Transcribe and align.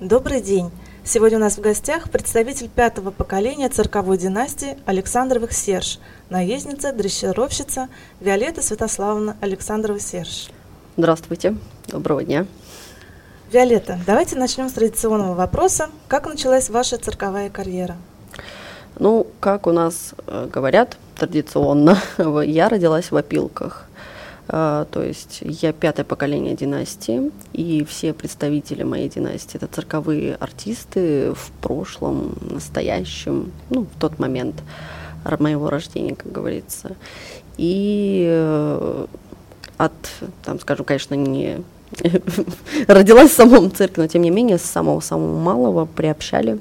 Добрый 0.00 0.42
день! 0.42 0.70
Сегодня 1.04 1.38
у 1.38 1.40
нас 1.40 1.56
в 1.56 1.62
гостях 1.62 2.10
представитель 2.10 2.68
пятого 2.68 3.10
поколения 3.10 3.70
цирковой 3.70 4.18
династии 4.18 4.76
Александровых 4.84 5.54
Серж, 5.54 6.00
наездница, 6.28 6.92
дрессировщица 6.92 7.88
Виолетта 8.20 8.60
Святославовна 8.60 9.38
Александрова 9.40 9.98
Серж. 9.98 10.50
Здравствуйте, 10.98 11.56
доброго 11.88 12.22
дня. 12.22 12.46
Виолетта, 13.50 13.98
давайте 14.06 14.36
начнем 14.36 14.68
с 14.68 14.72
традиционного 14.72 15.32
вопроса. 15.34 15.88
Как 16.08 16.26
началась 16.26 16.68
ваша 16.68 16.98
цирковая 16.98 17.48
карьера? 17.48 17.96
Ну, 18.98 19.26
как 19.40 19.66
у 19.66 19.72
нас 19.72 20.14
э, 20.26 20.46
говорят 20.52 20.98
традиционно, 21.16 21.96
я 22.44 22.68
родилась 22.68 23.10
в 23.10 23.16
опилках. 23.16 23.85
Uh, 24.48 24.86
то 24.92 25.02
есть 25.02 25.38
я 25.40 25.72
пятое 25.72 26.04
поколение 26.04 26.54
династии, 26.54 27.32
и 27.52 27.84
все 27.84 28.12
представители 28.12 28.84
моей 28.84 29.08
династии 29.08 29.56
это 29.56 29.66
цирковые 29.66 30.36
артисты 30.36 31.32
в 31.32 31.50
прошлом, 31.60 32.36
настоящем, 32.40 33.50
ну, 33.70 33.82
в 33.82 33.98
тот 33.98 34.20
момент 34.20 34.62
моего 35.40 35.68
рождения, 35.68 36.14
как 36.14 36.30
говорится. 36.30 36.94
И 37.56 38.24
uh, 38.28 39.08
от, 39.78 39.92
там, 40.44 40.60
скажем, 40.60 40.84
конечно, 40.84 41.14
не 41.14 41.58
родилась 42.86 43.30
в 43.30 43.34
самом 43.34 43.72
цирке, 43.72 44.00
но 44.00 44.06
тем 44.06 44.22
не 44.22 44.30
менее 44.30 44.58
с 44.58 44.62
самого-самого 44.62 45.38
малого 45.40 45.86
приобщали 45.86 46.58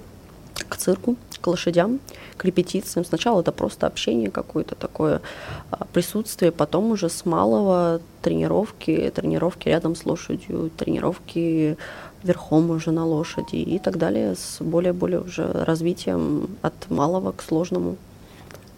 к 0.70 0.76
цирку, 0.78 1.16
к 1.46 1.48
лошадям 1.48 2.00
к 2.38 2.46
репетициям. 2.46 3.06
Сначала 3.06 3.42
это 3.42 3.52
просто 3.52 3.86
общение 3.86 4.32
какое-то 4.32 4.74
такое, 4.74 5.22
а, 5.70 5.86
присутствие, 5.94 6.52
потом 6.52 6.92
уже 6.92 7.08
с 7.08 7.24
малого 7.26 8.02
тренировки, 8.24 9.12
тренировки 9.14 9.70
рядом 9.70 9.96
с 9.96 10.06
лошадью, 10.06 10.72
тренировки 10.76 11.78
верхом 12.24 12.72
уже 12.72 12.90
на 12.92 13.06
лошади 13.06 13.58
и 13.58 13.78
так 13.78 13.98
далее, 13.98 14.34
с 14.36 14.58
более-более 14.60 15.22
уже 15.22 15.52
развитием 15.52 16.50
от 16.64 16.74
малого 16.90 17.32
к 17.32 17.44
сложному. 17.44 17.96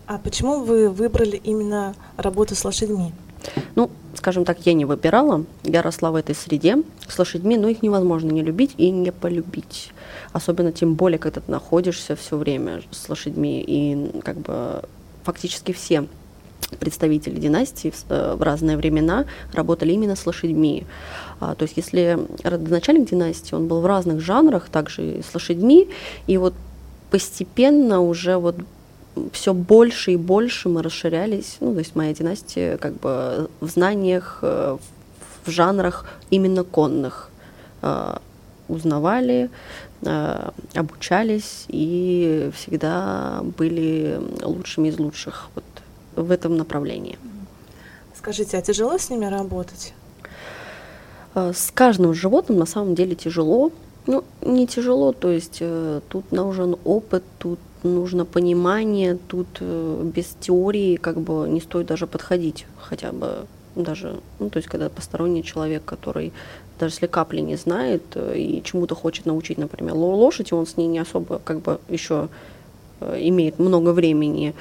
А 0.05 0.17
почему 0.17 0.59
вы 0.59 0.89
выбрали 0.89 1.37
именно 1.37 1.95
работу 2.17 2.53
с 2.53 2.65
лошадьми? 2.65 3.13
Ну, 3.75 3.89
скажем 4.17 4.45
так, 4.45 4.65
я 4.65 4.73
не 4.73 4.85
выбирала, 4.85 5.45
я 5.63 5.81
росла 5.81 6.11
в 6.11 6.15
этой 6.15 6.35
среде 6.35 6.77
с 7.07 7.17
лошадьми, 7.17 7.57
но 7.57 7.67
их 7.67 7.83
невозможно 7.83 8.31
не 8.31 8.41
любить 8.41 8.73
и 8.77 8.89
не 8.89 9.11
полюбить. 9.11 9.91
Особенно 10.33 10.71
тем 10.71 10.95
более, 10.95 11.19
когда 11.19 11.39
ты 11.39 11.51
находишься 11.51 12.15
все 12.15 12.35
время 12.35 12.81
с 12.91 13.07
лошадьми, 13.09 13.63
и 13.65 14.21
как 14.23 14.37
бы 14.37 14.83
фактически 15.23 15.71
все 15.71 16.07
представители 16.79 17.39
династии 17.39 17.91
в, 17.91 18.05
э, 18.09 18.37
разные 18.39 18.75
времена 18.75 19.25
работали 19.53 19.93
именно 19.93 20.15
с 20.15 20.25
лошадьми. 20.25 20.85
А, 21.39 21.55
то 21.55 21.63
есть 21.63 21.77
если 21.77 22.19
родоначальник 22.43 23.09
династии, 23.09 23.55
он 23.55 23.67
был 23.67 23.81
в 23.81 23.85
разных 23.85 24.19
жанрах, 24.19 24.67
также 24.69 25.19
и 25.19 25.21
с 25.21 25.33
лошадьми, 25.33 25.87
и 26.25 26.37
вот 26.37 26.53
постепенно 27.11 28.01
уже 28.01 28.37
вот 28.37 28.55
все 29.31 29.53
больше 29.53 30.11
и 30.11 30.17
больше 30.17 30.69
мы 30.69 30.81
расширялись, 30.81 31.57
ну, 31.59 31.73
то 31.73 31.79
есть 31.79 31.95
моя 31.95 32.13
династия 32.13 32.77
как 32.77 32.93
бы 32.93 33.49
в 33.59 33.67
знаниях, 33.67 34.39
э, 34.41 34.77
в 35.45 35.49
жанрах 35.49 36.05
именно 36.29 36.63
конных 36.63 37.29
э, 37.81 38.17
узнавали, 38.67 39.49
э, 40.01 40.49
обучались 40.73 41.65
и 41.67 42.51
всегда 42.55 43.41
были 43.57 44.19
лучшими 44.41 44.89
из 44.89 44.99
лучших 44.99 45.49
вот 45.55 45.63
в 46.15 46.31
этом 46.31 46.57
направлении. 46.57 47.17
Скажите, 48.15 48.57
а 48.57 48.61
тяжело 48.61 48.97
с 48.97 49.09
ними 49.09 49.25
работать? 49.25 49.93
С 51.35 51.71
каждым 51.71 52.13
животным 52.15 52.57
на 52.57 52.65
самом 52.65 52.95
деле 52.95 53.15
тяжело. 53.15 53.71
Ну, 54.07 54.23
не 54.41 54.65
тяжело, 54.65 55.11
то 55.11 55.29
есть 55.29 55.61
тут 56.09 56.31
нужен 56.31 56.77
опыт, 56.83 57.23
тут 57.37 57.59
нужно 57.83 58.25
понимание, 58.25 59.17
тут 59.27 59.47
э, 59.59 60.11
без 60.15 60.35
теории 60.39 60.95
как 60.95 61.19
бы 61.19 61.47
не 61.47 61.61
стоит 61.61 61.87
даже 61.87 62.07
подходить 62.07 62.65
хотя 62.79 63.11
бы 63.11 63.45
даже, 63.75 64.19
ну, 64.39 64.49
то 64.49 64.57
есть 64.57 64.67
когда 64.67 64.89
посторонний 64.89 65.43
человек, 65.43 65.85
который 65.85 66.33
даже 66.79 66.95
если 66.95 67.07
капли 67.07 67.39
не 67.41 67.55
знает 67.55 68.03
э, 68.15 68.37
и 68.37 68.63
чему-то 68.63 68.95
хочет 68.95 69.25
научить, 69.25 69.57
например, 69.57 69.95
лошадь, 69.95 70.51
и 70.51 70.55
он 70.55 70.65
с 70.65 70.77
ней 70.77 70.87
не 70.87 70.99
особо 70.99 71.39
как 71.39 71.61
бы 71.61 71.79
еще 71.89 72.29
э, 72.99 73.17
имеет 73.21 73.59
много 73.59 73.91
времени, 73.91 74.53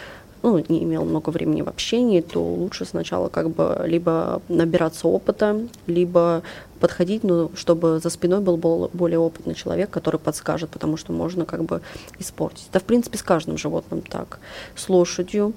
ну, 0.46 0.64
не 0.68 0.84
имел 0.84 1.04
много 1.04 1.30
времени 1.30 1.62
в 1.62 1.68
общении, 1.68 2.20
то 2.20 2.40
лучше 2.40 2.84
сначала 2.84 3.28
как 3.28 3.50
бы 3.50 3.82
либо 3.84 4.40
набираться 4.48 5.08
опыта, 5.08 5.60
либо 5.88 6.42
подходить, 6.78 7.24
ну, 7.24 7.50
чтобы 7.56 7.98
за 7.98 8.10
спиной 8.10 8.40
был 8.40 8.56
более 8.92 9.18
опытный 9.18 9.54
человек, 9.54 9.90
который 9.90 10.20
подскажет, 10.20 10.70
потому 10.70 10.96
что 10.96 11.12
можно 11.12 11.44
как 11.46 11.64
бы 11.64 11.80
испортить. 12.20 12.68
Это, 12.70 12.78
в 12.78 12.84
принципе, 12.84 13.18
с 13.18 13.24
каждым 13.24 13.58
животным 13.58 14.02
так. 14.02 14.38
С 14.76 14.88
лошадью. 14.88 15.52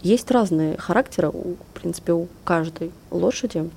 Есть 0.00 0.30
разные 0.30 0.76
характеры, 0.76 1.30
в 1.30 1.56
принципе, 1.74 2.12
у 2.12 2.28
каждой 2.44 2.92
лошади 3.10 3.68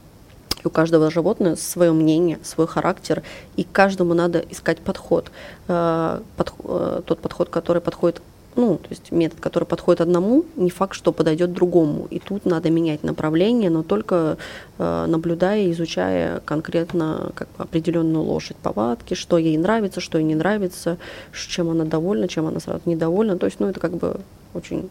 и 0.63 0.67
у 0.67 0.69
каждого 0.69 1.09
животного 1.09 1.55
свое 1.55 1.91
мнение, 1.91 2.37
свой 2.43 2.67
характер, 2.67 3.23
и 3.55 3.63
каждому 3.63 4.13
надо 4.13 4.39
искать 4.51 4.79
подход, 4.79 5.31
э, 5.67 6.21
под, 6.37 6.53
э, 6.63 7.01
тот 7.05 7.19
подход, 7.19 7.49
который 7.49 7.81
подходит 7.81 8.21
ну, 8.55 8.77
то 8.77 8.87
есть 8.89 9.11
метод, 9.11 9.39
который 9.39 9.65
подходит 9.65 10.01
одному, 10.01 10.45
не 10.55 10.69
факт, 10.69 10.93
что 10.93 11.11
подойдет 11.11 11.53
другому. 11.53 12.07
И 12.09 12.19
тут 12.19 12.45
надо 12.45 12.69
менять 12.69 13.03
направление, 13.03 13.69
но 13.69 13.83
только 13.83 14.37
э, 14.77 15.05
наблюдая, 15.07 15.71
изучая 15.71 16.39
конкретно 16.41 17.31
как 17.35 17.47
бы, 17.49 17.63
определенную 17.63 18.23
лошадь, 18.23 18.57
повадки, 18.57 19.13
что 19.13 19.37
ей 19.37 19.57
нравится, 19.57 19.99
что 20.01 20.17
ей 20.17 20.23
не 20.23 20.35
нравится, 20.35 20.97
чем 21.33 21.69
она 21.69 21.85
довольна, 21.85 22.27
чем 22.27 22.45
она 22.47 22.59
сразу 22.59 22.81
недовольна. 22.85 23.37
То 23.37 23.45
есть, 23.45 23.59
ну, 23.59 23.67
это 23.67 23.79
как 23.79 23.95
бы 23.95 24.19
очень, 24.53 24.89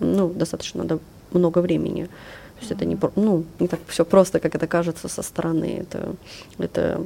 ну, 0.00 0.28
достаточно 0.28 0.82
надо 0.82 0.98
много 1.32 1.60
времени. 1.60 2.04
То 2.04 2.60
есть 2.60 2.72
это 2.72 2.84
не, 2.84 2.98
ну, 3.16 3.44
не 3.58 3.68
так 3.68 3.80
все 3.86 4.04
просто, 4.04 4.40
как 4.40 4.54
это 4.54 4.66
кажется 4.66 5.08
со 5.08 5.22
стороны. 5.22 5.78
Это, 5.80 6.14
это 6.58 7.00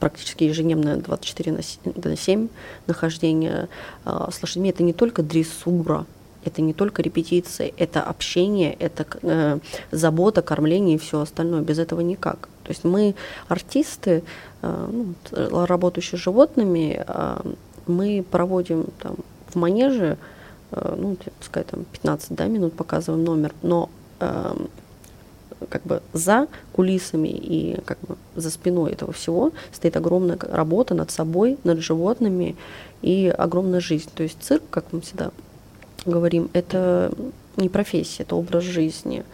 практически 0.00 0.44
ежедневное 0.44 0.96
24 0.96 1.58
на 1.94 2.16
7 2.16 2.48
нахождение 2.86 3.68
с 4.04 4.42
лошадьми. 4.42 4.70
Это 4.70 4.82
не 4.82 4.92
только 4.92 5.22
дрессура, 5.22 6.06
это 6.44 6.62
не 6.62 6.72
только 6.72 7.02
репетиции, 7.02 7.74
это 7.76 8.02
общение, 8.02 8.72
это 8.74 9.06
э, 9.22 9.58
забота, 9.90 10.42
кормление 10.42 10.96
и 10.96 10.98
все 10.98 11.20
остальное. 11.20 11.62
Без 11.62 11.78
этого 11.78 12.00
никак. 12.00 12.48
То 12.64 12.70
есть 12.70 12.84
мы 12.84 13.14
артисты, 13.48 14.22
э, 14.62 14.88
ну, 14.90 15.14
работающие 15.66 16.18
животными, 16.18 17.04
э, 17.06 17.40
мы 17.86 18.24
проводим 18.30 18.86
там, 19.00 19.16
в 19.48 19.56
манеже, 19.56 20.16
э, 20.70 20.94
ну, 20.98 21.16
пускай 21.38 21.64
там 21.64 21.84
15 21.84 22.34
да, 22.34 22.46
минут 22.46 22.74
показываем 22.74 23.24
номер, 23.24 23.52
но 23.62 23.90
э, 24.20 24.54
как 25.68 25.82
бы 25.82 26.02
за 26.12 26.46
кулисами 26.72 27.28
и 27.28 27.80
как 27.84 27.98
бы 28.06 28.16
за 28.36 28.50
спиной 28.50 28.92
этого 28.92 29.12
всего 29.12 29.52
стоит 29.72 29.96
огромная 29.96 30.38
работа 30.40 30.94
над 30.94 31.10
собой, 31.10 31.58
над 31.64 31.80
животными 31.80 32.56
и 33.02 33.32
огромная 33.36 33.80
жизнь. 33.80 34.10
То 34.14 34.22
есть 34.22 34.38
цирк, 34.40 34.62
как 34.70 34.92
мы 34.92 35.00
всегда 35.00 35.30
говорим, 36.04 36.50
это 36.52 37.12
не 37.56 37.68
профессия, 37.68 38.22
это 38.22 38.36
образ 38.36 38.64
жизни. 38.64 39.24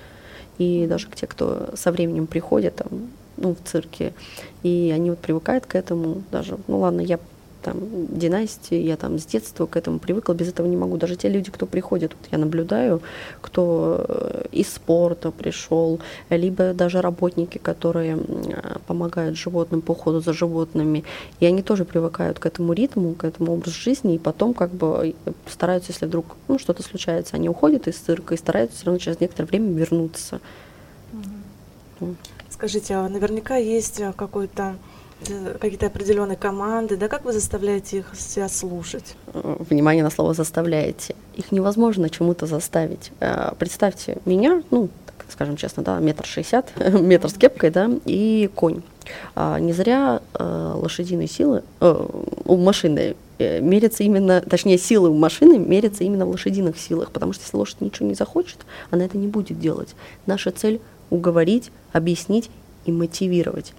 И 0.58 0.86
даже 0.86 1.08
те, 1.14 1.26
кто 1.26 1.70
со 1.74 1.92
временем 1.92 2.26
приходят 2.26 2.76
там, 2.76 3.10
ну, 3.36 3.54
в 3.54 3.68
цирке, 3.68 4.14
и 4.62 4.92
они 4.94 5.10
вот 5.10 5.18
привыкают 5.18 5.66
к 5.66 5.74
этому, 5.74 6.22
даже, 6.30 6.56
ну 6.68 6.78
ладно, 6.78 7.00
я 7.00 7.18
там, 7.64 7.78
династии, 8.08 8.76
я 8.76 8.96
там 8.96 9.18
с 9.18 9.24
детства 9.24 9.66
к 9.66 9.76
этому 9.76 9.98
привыкла, 9.98 10.34
без 10.34 10.48
этого 10.48 10.66
не 10.66 10.76
могу. 10.76 10.96
Даже 10.96 11.16
те 11.16 11.28
люди, 11.30 11.50
кто 11.50 11.66
приходит, 11.66 12.14
вот 12.20 12.28
я 12.30 12.38
наблюдаю, 12.38 13.00
кто 13.40 14.04
э, 14.06 14.44
из 14.52 14.68
спорта 14.74 15.30
пришел, 15.30 15.98
либо 16.28 16.74
даже 16.74 17.00
работники, 17.00 17.58
которые 17.58 18.18
помогают 18.86 19.36
животным 19.36 19.80
по 19.80 19.92
уходу 19.92 20.20
за 20.20 20.32
животными, 20.32 21.04
и 21.40 21.46
они 21.46 21.62
тоже 21.62 21.84
привыкают 21.84 22.38
к 22.38 22.46
этому 22.46 22.74
ритму, 22.74 23.14
к 23.14 23.24
этому 23.24 23.54
образу 23.54 23.80
жизни, 23.80 24.16
и 24.16 24.18
потом 24.18 24.52
как 24.52 24.70
бы 24.70 25.14
стараются, 25.48 25.92
если 25.92 26.06
вдруг 26.06 26.36
ну, 26.48 26.58
что-то 26.58 26.82
случается, 26.82 27.36
они 27.36 27.48
уходят 27.48 27.88
из 27.88 27.96
цирка 27.96 28.34
и 28.34 28.38
стараются 28.38 28.76
все 28.76 28.86
равно 28.86 28.98
через 28.98 29.20
некоторое 29.20 29.48
время 29.48 29.72
вернуться. 29.72 30.40
Скажите, 32.50 32.94
а 32.94 33.08
наверняка 33.08 33.56
есть 33.56 34.00
э, 34.00 34.12
какой-то 34.14 34.74
Э, 34.74 34.93
какие-то 35.60 35.86
определенные 35.86 36.36
команды, 36.36 36.96
да, 36.96 37.08
как 37.08 37.24
вы 37.24 37.32
заставляете 37.32 37.98
их 37.98 38.12
себя 38.16 38.48
слушать? 38.48 39.16
Внимание 39.32 40.04
на 40.04 40.10
слово 40.10 40.34
«заставляете». 40.34 41.14
Их 41.34 41.52
невозможно 41.52 42.10
чему-то 42.10 42.46
заставить. 42.46 43.10
Э, 43.20 43.52
представьте 43.58 44.18
меня, 44.24 44.62
ну, 44.70 44.88
так, 45.06 45.26
скажем 45.30 45.56
честно, 45.56 45.82
да, 45.82 45.98
метр 45.98 46.24
шестьдесят, 46.24 46.72
метр 46.76 47.28
с 47.28 47.34
кепкой, 47.34 47.70
да, 47.70 47.90
и 48.04 48.50
конь. 48.54 48.82
А, 49.34 49.58
не 49.58 49.72
зря 49.72 50.22
э, 50.34 50.72
лошадиные 50.74 51.28
силы, 51.28 51.62
э, 51.80 52.06
у 52.44 52.56
машины 52.56 53.16
э, 53.38 53.60
мерятся 53.60 54.02
именно, 54.02 54.40
точнее, 54.40 54.78
силы 54.78 55.10
у 55.10 55.14
машины 55.14 55.58
мерятся 55.58 56.04
именно 56.04 56.26
в 56.26 56.30
лошадиных 56.30 56.78
силах, 56.78 57.10
потому 57.10 57.32
что 57.32 57.44
если 57.44 57.56
лошадь 57.56 57.80
ничего 57.80 58.08
не 58.08 58.14
захочет, 58.14 58.58
она 58.90 59.04
это 59.04 59.18
не 59.18 59.26
будет 59.26 59.58
делать. 59.58 59.94
Наша 60.26 60.50
цель 60.50 60.80
уговорить, 61.10 61.70
объяснить 61.92 62.50
и 62.84 62.92
мотивировать. 62.92 63.72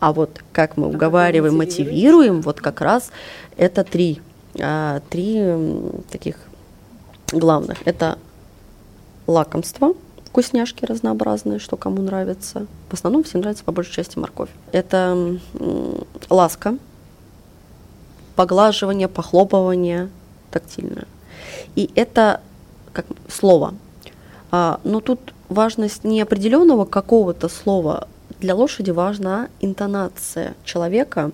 А 0.00 0.12
вот 0.12 0.42
как 0.52 0.76
мы 0.76 0.88
уговариваем, 0.88 1.56
мотивируем, 1.56 2.40
вот 2.40 2.60
как 2.60 2.80
раз 2.80 3.10
это 3.56 3.84
три, 3.84 4.20
а, 4.60 5.00
три 5.10 5.42
таких 6.10 6.36
главных. 7.32 7.78
Это 7.84 8.18
лакомство, 9.26 9.94
вкусняшки 10.26 10.84
разнообразные, 10.84 11.58
что 11.58 11.76
кому 11.76 12.02
нравится. 12.02 12.66
В 12.88 12.94
основном 12.94 13.24
всем 13.24 13.40
нравится 13.40 13.64
по 13.64 13.72
большей 13.72 13.92
части 13.92 14.18
морковь. 14.18 14.50
Это 14.72 15.38
ласка, 16.30 16.76
поглаживание, 18.34 19.08
похлопывание 19.08 20.08
тактильное. 20.50 21.06
И 21.76 21.90
это 21.94 22.40
как 22.92 23.06
слово. 23.28 23.74
А, 24.50 24.80
но 24.84 25.00
тут 25.00 25.32
важность 25.48 26.04
не 26.04 26.20
определенного 26.20 26.84
какого-то 26.84 27.48
слова. 27.48 28.08
Для 28.42 28.56
лошади 28.56 28.90
важна 28.90 29.50
интонация 29.60 30.54
человека 30.64 31.30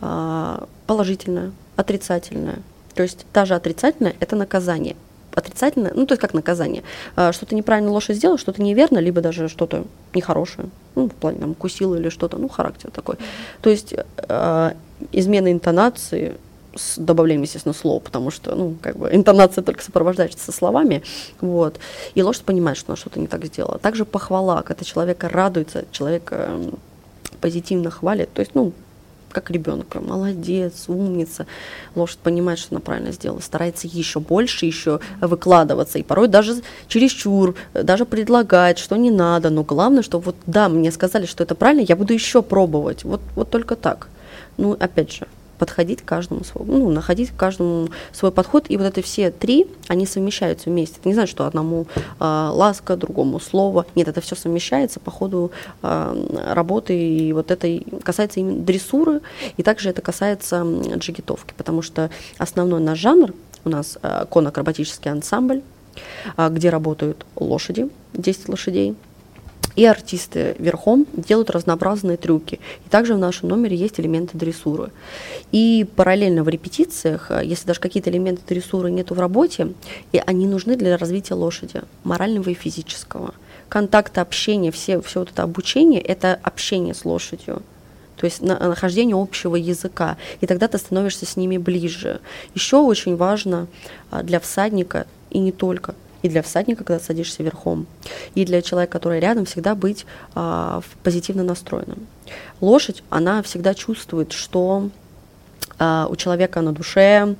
а, 0.00 0.68
положительная, 0.86 1.50
отрицательная. 1.74 2.60
То 2.94 3.02
есть 3.02 3.26
даже 3.34 3.56
отрицательное– 3.56 4.14
это 4.20 4.36
наказание. 4.36 4.94
Отрицательное, 5.34 5.90
ну 5.92 6.06
то 6.06 6.12
есть 6.12 6.20
как 6.20 6.34
наказание. 6.34 6.84
А, 7.16 7.32
что-то 7.32 7.56
неправильно 7.56 7.90
лошадь 7.90 8.18
сделала, 8.18 8.38
что-то 8.38 8.62
неверно, 8.62 8.98
либо 8.98 9.20
даже 9.20 9.48
что-то 9.48 9.86
нехорошее. 10.14 10.68
Ну, 10.94 11.08
в 11.08 11.14
плане 11.14 11.40
там 11.40 11.54
кусила 11.54 11.96
или 11.96 12.10
что-то, 12.10 12.38
ну, 12.38 12.48
характер 12.48 12.92
такой. 12.92 13.16
То 13.60 13.68
есть 13.68 13.96
э, 14.16 14.72
измена 15.10 15.50
интонации 15.50 16.36
с 16.76 16.98
добавлением, 16.98 17.42
естественно, 17.42 17.74
слов, 17.74 18.02
потому 18.02 18.30
что, 18.30 18.54
ну, 18.54 18.76
как 18.80 18.96
бы 18.96 19.10
интонация 19.12 19.62
только 19.62 19.82
сопровождается 19.82 20.52
словами, 20.52 21.02
вот, 21.40 21.78
и 22.14 22.22
лошадь 22.22 22.44
понимает, 22.44 22.78
что 22.78 22.92
она 22.92 22.96
что-то 22.96 23.20
не 23.20 23.26
так 23.26 23.44
сделала. 23.44 23.78
Также 23.78 24.04
похвала, 24.04 24.62
когда 24.62 24.84
человека 24.84 25.28
радуется, 25.28 25.84
человек 25.90 26.28
э, 26.30 26.70
позитивно 27.40 27.90
хвалит, 27.90 28.32
то 28.32 28.40
есть, 28.40 28.54
ну, 28.54 28.72
как 29.36 29.50
ребенка, 29.50 30.00
молодец, 30.00 30.84
умница. 30.88 31.46
Лошадь 31.94 32.18
понимает, 32.20 32.58
что 32.58 32.74
она 32.74 32.80
правильно 32.80 33.12
сделала, 33.12 33.40
старается 33.40 33.86
еще 33.86 34.18
больше, 34.18 34.64
еще 34.64 35.00
выкладываться, 35.20 35.98
и 35.98 36.02
порой 36.02 36.28
даже 36.28 36.62
чересчур, 36.88 37.54
даже 37.74 38.06
предлагать, 38.06 38.78
что 38.78 38.96
не 38.96 39.10
надо, 39.10 39.50
но 39.50 39.62
главное, 39.62 40.02
что 40.02 40.18
вот 40.20 40.36
да, 40.46 40.70
мне 40.70 40.90
сказали, 40.90 41.26
что 41.26 41.44
это 41.44 41.54
правильно, 41.54 41.84
я 41.86 41.96
буду 41.96 42.14
еще 42.14 42.40
пробовать, 42.40 43.04
вот, 43.04 43.20
вот 43.34 43.50
только 43.50 43.76
так. 43.76 44.08
Ну, 44.56 44.72
опять 44.72 45.12
же, 45.12 45.26
подходить 45.58 46.02
к 46.02 46.04
каждому 46.04 46.42
ну, 46.54 46.90
находить 46.90 47.30
к 47.30 47.36
каждому 47.36 47.88
свой 48.12 48.32
подход. 48.32 48.66
И 48.68 48.76
вот 48.76 48.84
это 48.84 49.02
все 49.02 49.30
три, 49.30 49.66
они 49.88 50.06
совмещаются 50.06 50.70
вместе. 50.70 50.96
Это 51.00 51.08
не 51.08 51.14
значит, 51.14 51.30
что 51.30 51.46
одному 51.46 51.86
э, 52.20 52.50
ласка, 52.52 52.96
другому 52.96 53.40
слово. 53.40 53.86
Нет, 53.94 54.08
это 54.08 54.20
все 54.20 54.36
совмещается 54.36 55.00
по 55.00 55.10
ходу 55.10 55.50
э, 55.82 56.52
работы. 56.52 56.96
И 56.96 57.32
вот 57.32 57.50
это 57.50 57.80
касается 58.02 58.40
именно 58.40 58.62
дрессуры, 58.62 59.20
и 59.56 59.62
также 59.62 59.90
это 59.90 60.02
касается 60.02 60.64
джигитовки, 60.96 61.54
потому 61.56 61.82
что 61.82 62.10
основной 62.38 62.80
наш 62.80 62.98
жанр 62.98 63.32
у 63.64 63.68
нас 63.68 63.98
э, 64.02 64.24
конно-акробатический 64.30 65.10
ансамбль, 65.10 65.62
э, 66.36 66.48
где 66.50 66.70
работают 66.70 67.26
лошади, 67.36 67.88
10 68.14 68.48
лошадей, 68.48 68.94
и 69.76 69.84
артисты 69.84 70.56
верхом 70.58 71.06
делают 71.12 71.50
разнообразные 71.50 72.16
трюки. 72.16 72.58
И 72.86 72.88
также 72.88 73.14
в 73.14 73.18
нашем 73.18 73.50
номере 73.50 73.76
есть 73.76 74.00
элементы 74.00 74.36
дрессуры. 74.36 74.90
И 75.52 75.86
параллельно 75.96 76.42
в 76.42 76.48
репетициях, 76.48 77.30
э, 77.30 77.42
если 77.44 77.66
даже 77.66 77.80
какие-то 77.80 78.10
элементы 78.10 78.42
дрессуры 78.48 78.90
нету 78.90 79.14
в 79.14 79.20
работе, 79.20 79.74
и 80.12 80.22
они 80.24 80.46
нужны 80.46 80.76
для 80.76 80.96
развития 80.96 81.34
лошади, 81.34 81.82
морального 82.04 82.48
и 82.48 82.54
физического. 82.54 83.34
Контакт, 83.68 84.16
общение, 84.18 84.72
все, 84.72 85.00
все 85.02 85.20
вот 85.20 85.30
это 85.30 85.42
обучение– 85.42 86.00
это 86.02 86.38
общение 86.42 86.94
с 86.94 87.04
лошадью 87.04 87.62
то 88.16 88.24
есть 88.24 88.40
на, 88.40 88.58
нахождение 88.58 89.14
общего 89.14 89.56
языка, 89.56 90.16
и 90.40 90.46
тогда 90.46 90.68
ты 90.68 90.78
становишься 90.78 91.26
с 91.26 91.36
ними 91.36 91.58
ближе. 91.58 92.20
Еще 92.54 92.78
очень 92.78 93.14
важно 93.14 93.66
а, 94.10 94.22
для 94.22 94.40
всадника, 94.40 95.06
и 95.28 95.38
не 95.38 95.52
только– 95.52 95.94
и 96.22 96.28
для 96.28 96.42
всадника, 96.42 96.84
когда 96.84 97.00
садишься 97.02 97.42
верхом, 97.42 97.86
и 98.34 98.44
для 98.44 98.62
человека, 98.62 98.92
который 98.92 99.20
рядом, 99.20 99.44
всегда 99.44 99.74
быть 99.74 100.06
а, 100.34 100.80
позитивно 101.02 101.42
настроенным. 101.42 102.06
Лошадь, 102.60 103.02
она 103.10 103.42
всегда 103.42 103.74
чувствует, 103.74 104.32
что 104.32 104.90
Uh, 105.78 106.10
у 106.10 106.16
человека 106.16 106.62
на 106.62 106.72
душе, 106.72 107.36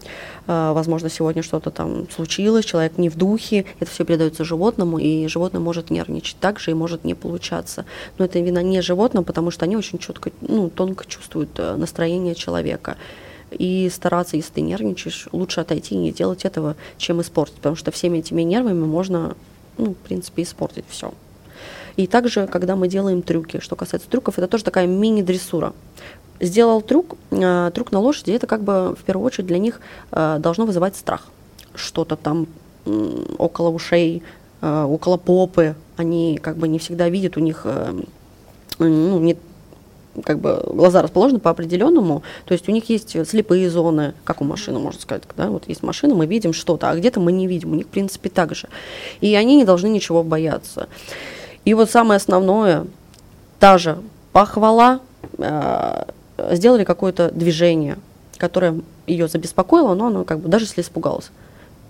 uh, 0.46 0.74
возможно, 0.74 1.08
сегодня 1.08 1.42
что-то 1.42 1.70
там 1.70 2.06
случилось, 2.10 2.66
человек 2.66 2.98
не 2.98 3.08
в 3.08 3.16
духе, 3.16 3.64
это 3.80 3.90
все 3.90 4.04
передается 4.04 4.44
животному, 4.44 4.98
и 4.98 5.26
животное 5.26 5.60
может 5.60 5.88
нервничать 5.88 6.36
также 6.38 6.72
и 6.72 6.74
может 6.74 7.04
не 7.04 7.14
получаться. 7.14 7.86
Но 8.18 8.26
это 8.26 8.38
вина 8.40 8.62
не 8.62 8.82
животного, 8.82 9.24
потому 9.24 9.50
что 9.50 9.64
они 9.64 9.74
очень 9.74 9.98
четко, 9.98 10.32
ну, 10.42 10.68
тонко 10.68 11.06
чувствуют 11.06 11.58
uh, 11.58 11.76
настроение 11.76 12.34
человека 12.34 12.98
и 13.56 13.88
стараться, 13.90 14.36
если 14.36 14.52
ты 14.52 14.60
нервничаешь, 14.60 15.28
лучше 15.32 15.60
отойти 15.60 15.94
и 15.94 15.98
не 15.98 16.12
делать 16.12 16.44
этого, 16.44 16.76
чем 16.98 17.20
испортить, 17.20 17.56
потому 17.56 17.76
что 17.76 17.90
всеми 17.90 18.18
этими 18.18 18.42
нервами 18.42 18.84
можно, 18.84 19.36
ну, 19.78 19.92
в 19.92 19.96
принципе, 19.96 20.42
испортить 20.42 20.84
все. 20.88 21.12
И 21.96 22.06
также, 22.06 22.46
когда 22.46 22.76
мы 22.76 22.88
делаем 22.88 23.22
трюки, 23.22 23.60
что 23.60 23.74
касается 23.76 24.08
трюков, 24.08 24.38
это 24.38 24.48
тоже 24.48 24.64
такая 24.64 24.86
мини-дрессура. 24.86 25.72
Сделал 26.40 26.82
трюк, 26.82 27.16
э, 27.30 27.70
трюк 27.74 27.92
на 27.92 28.00
лошади, 28.00 28.32
это 28.32 28.46
как 28.46 28.62
бы 28.62 28.94
в 28.94 29.02
первую 29.04 29.26
очередь 29.26 29.46
для 29.46 29.58
них 29.58 29.80
э, 30.12 30.36
должно 30.38 30.66
вызывать 30.66 30.96
страх. 30.96 31.28
Что-то 31.74 32.16
там 32.16 32.46
э, 32.84 33.24
около 33.38 33.70
ушей, 33.70 34.22
э, 34.60 34.82
около 34.82 35.16
попы, 35.16 35.74
они 35.96 36.38
как 36.42 36.58
бы 36.58 36.68
не 36.68 36.78
всегда 36.78 37.08
видят, 37.08 37.38
у 37.38 37.40
них 37.40 37.62
э, 37.64 37.94
ну, 38.78 39.18
не, 39.18 39.36
как 40.24 40.38
бы 40.38 40.62
глаза 40.66 41.02
расположены 41.02 41.40
по 41.40 41.50
определенному, 41.50 42.22
то 42.44 42.52
есть 42.52 42.68
у 42.68 42.72
них 42.72 42.88
есть 42.88 43.16
слепые 43.28 43.70
зоны, 43.70 44.14
как 44.24 44.40
у 44.40 44.44
машины, 44.44 44.78
можно 44.78 45.00
сказать, 45.00 45.24
да, 45.36 45.48
вот 45.48 45.68
есть 45.68 45.82
машина, 45.82 46.14
мы 46.14 46.26
видим 46.26 46.52
что-то, 46.52 46.90
а 46.90 46.96
где-то 46.96 47.20
мы 47.20 47.32
не 47.32 47.46
видим, 47.46 47.72
у 47.72 47.74
них, 47.74 47.86
в 47.86 47.90
принципе, 47.90 48.28
так 48.28 48.54
же. 48.54 48.68
И 49.20 49.34
они 49.34 49.56
не 49.56 49.64
должны 49.64 49.88
ничего 49.88 50.22
бояться. 50.22 50.88
И 51.64 51.74
вот 51.74 51.90
самое 51.90 52.16
основное, 52.16 52.86
та 53.58 53.78
же 53.78 53.98
похвала, 54.32 55.00
э, 55.38 56.04
сделали 56.52 56.84
какое-то 56.84 57.30
движение, 57.30 57.98
которое 58.38 58.80
ее 59.06 59.28
забеспокоило, 59.28 59.94
но 59.94 60.06
оно 60.06 60.24
как 60.24 60.40
бы, 60.40 60.48
даже 60.48 60.64
если 60.66 60.82
испугалась, 60.82 61.30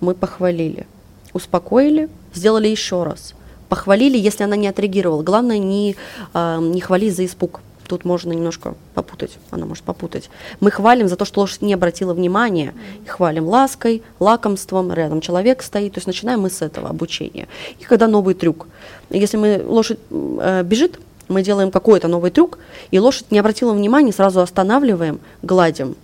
мы 0.00 0.14
похвалили, 0.14 0.86
успокоили, 1.32 2.08
сделали 2.34 2.68
еще 2.68 3.02
раз, 3.02 3.34
похвалили, 3.68 4.16
если 4.16 4.44
она 4.44 4.56
не 4.56 4.68
отреагировала. 4.68 5.22
Главное, 5.22 5.58
не, 5.58 5.96
э, 6.34 6.58
не 6.60 6.80
хвали 6.80 7.10
за 7.10 7.24
испуг. 7.24 7.60
Тут 7.86 8.04
можно 8.04 8.32
немножко 8.32 8.74
попутать, 8.94 9.38
она 9.50 9.66
может 9.66 9.84
попутать. 9.84 10.28
Мы 10.60 10.70
хвалим 10.70 11.08
за 11.08 11.16
то, 11.16 11.24
что 11.24 11.40
лошадь 11.40 11.62
не 11.62 11.74
обратила 11.74 12.14
внимания, 12.14 12.74
и 13.04 13.08
хвалим 13.08 13.46
лаской, 13.46 14.02
лакомством, 14.18 14.92
рядом 14.92 15.20
человек 15.20 15.62
стоит, 15.62 15.94
то 15.94 15.98
есть 15.98 16.06
начинаем 16.06 16.40
мы 16.40 16.50
с 16.50 16.62
этого 16.62 16.88
обучения. 16.88 17.46
И 17.78 17.84
когда 17.84 18.08
новый 18.08 18.34
трюк, 18.34 18.66
если 19.10 19.36
мы 19.36 19.62
лошадь 19.64 19.98
э, 20.10 20.62
бежит, 20.64 20.98
мы 21.28 21.42
делаем 21.42 21.70
какой-то 21.70 22.08
новый 22.08 22.30
трюк, 22.30 22.58
и 22.90 22.98
лошадь 22.98 23.30
не 23.30 23.38
обратила 23.38 23.72
внимания, 23.72 24.12
сразу 24.12 24.40
останавливаем, 24.40 25.20
гладим, 25.42 25.94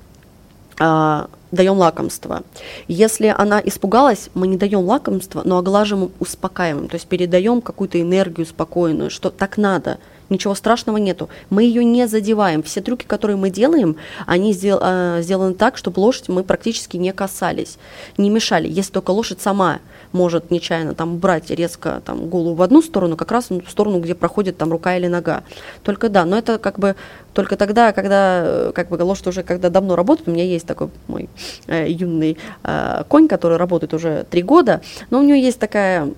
э, 0.78 1.26
даем 1.50 1.78
лакомство. 1.78 2.42
Если 2.86 3.26
она 3.26 3.60
испугалась, 3.64 4.30
мы 4.34 4.46
не 4.46 4.56
даем 4.56 4.80
лакомство, 4.80 5.42
но 5.44 5.58
оглаживаем, 5.58 6.12
успокаиваем, 6.20 6.88
то 6.88 6.94
есть 6.94 7.08
передаем 7.08 7.60
какую-то 7.60 8.00
энергию 8.00 8.46
спокойную, 8.46 9.10
что 9.10 9.30
так 9.30 9.56
надо– 9.56 9.98
ничего 10.32 10.54
страшного 10.54 10.96
нету. 10.96 11.28
Мы 11.50 11.64
ее 11.64 11.84
не 11.84 12.08
задеваем. 12.08 12.62
Все 12.62 12.80
трюки, 12.80 13.04
которые 13.04 13.36
мы 13.36 13.50
делаем, 13.50 13.96
они 14.26 14.52
сдел, 14.52 14.78
э, 14.82 15.20
сделаны 15.22 15.54
так, 15.54 15.76
чтобы 15.76 16.00
лошадь 16.00 16.28
мы 16.28 16.42
практически 16.42 16.96
не 16.96 17.12
касались, 17.12 17.78
не 18.16 18.30
мешали. 18.30 18.68
Если 18.68 18.92
только 18.92 19.10
лошадь 19.12 19.40
сама 19.40 19.80
может 20.12 20.50
нечаянно 20.50 20.94
там 20.94 21.18
брать 21.18 21.50
резко 21.50 22.02
там 22.04 22.28
голову 22.28 22.54
в 22.54 22.62
одну 22.62 22.82
сторону, 22.82 23.16
как 23.16 23.30
раз 23.32 23.50
в 23.50 23.68
сторону, 23.68 24.00
где 24.00 24.14
проходит 24.14 24.56
там 24.56 24.70
рука 24.70 24.96
или 24.96 25.06
нога. 25.06 25.42
Только 25.82 26.08
да, 26.08 26.24
но 26.24 26.36
это 26.36 26.58
как 26.58 26.78
бы 26.78 26.96
только 27.32 27.56
тогда, 27.56 27.92
когда 27.92 28.42
э, 28.44 28.72
как 28.74 28.88
бы 28.88 28.96
лошадь 29.02 29.28
уже 29.28 29.42
когда 29.42 29.70
давно 29.70 29.96
работает, 29.96 30.28
у 30.28 30.32
меня 30.32 30.44
есть 30.44 30.66
такой 30.66 30.90
мой 31.06 31.28
э, 31.66 31.90
юный 31.90 32.36
э, 32.62 33.04
конь, 33.08 33.28
который 33.28 33.56
работает 33.56 33.94
уже 33.94 34.26
три 34.30 34.42
года, 34.42 34.82
но 35.10 35.20
у 35.20 35.22
него 35.22 35.36
есть 35.36 35.58
такая 35.58 36.12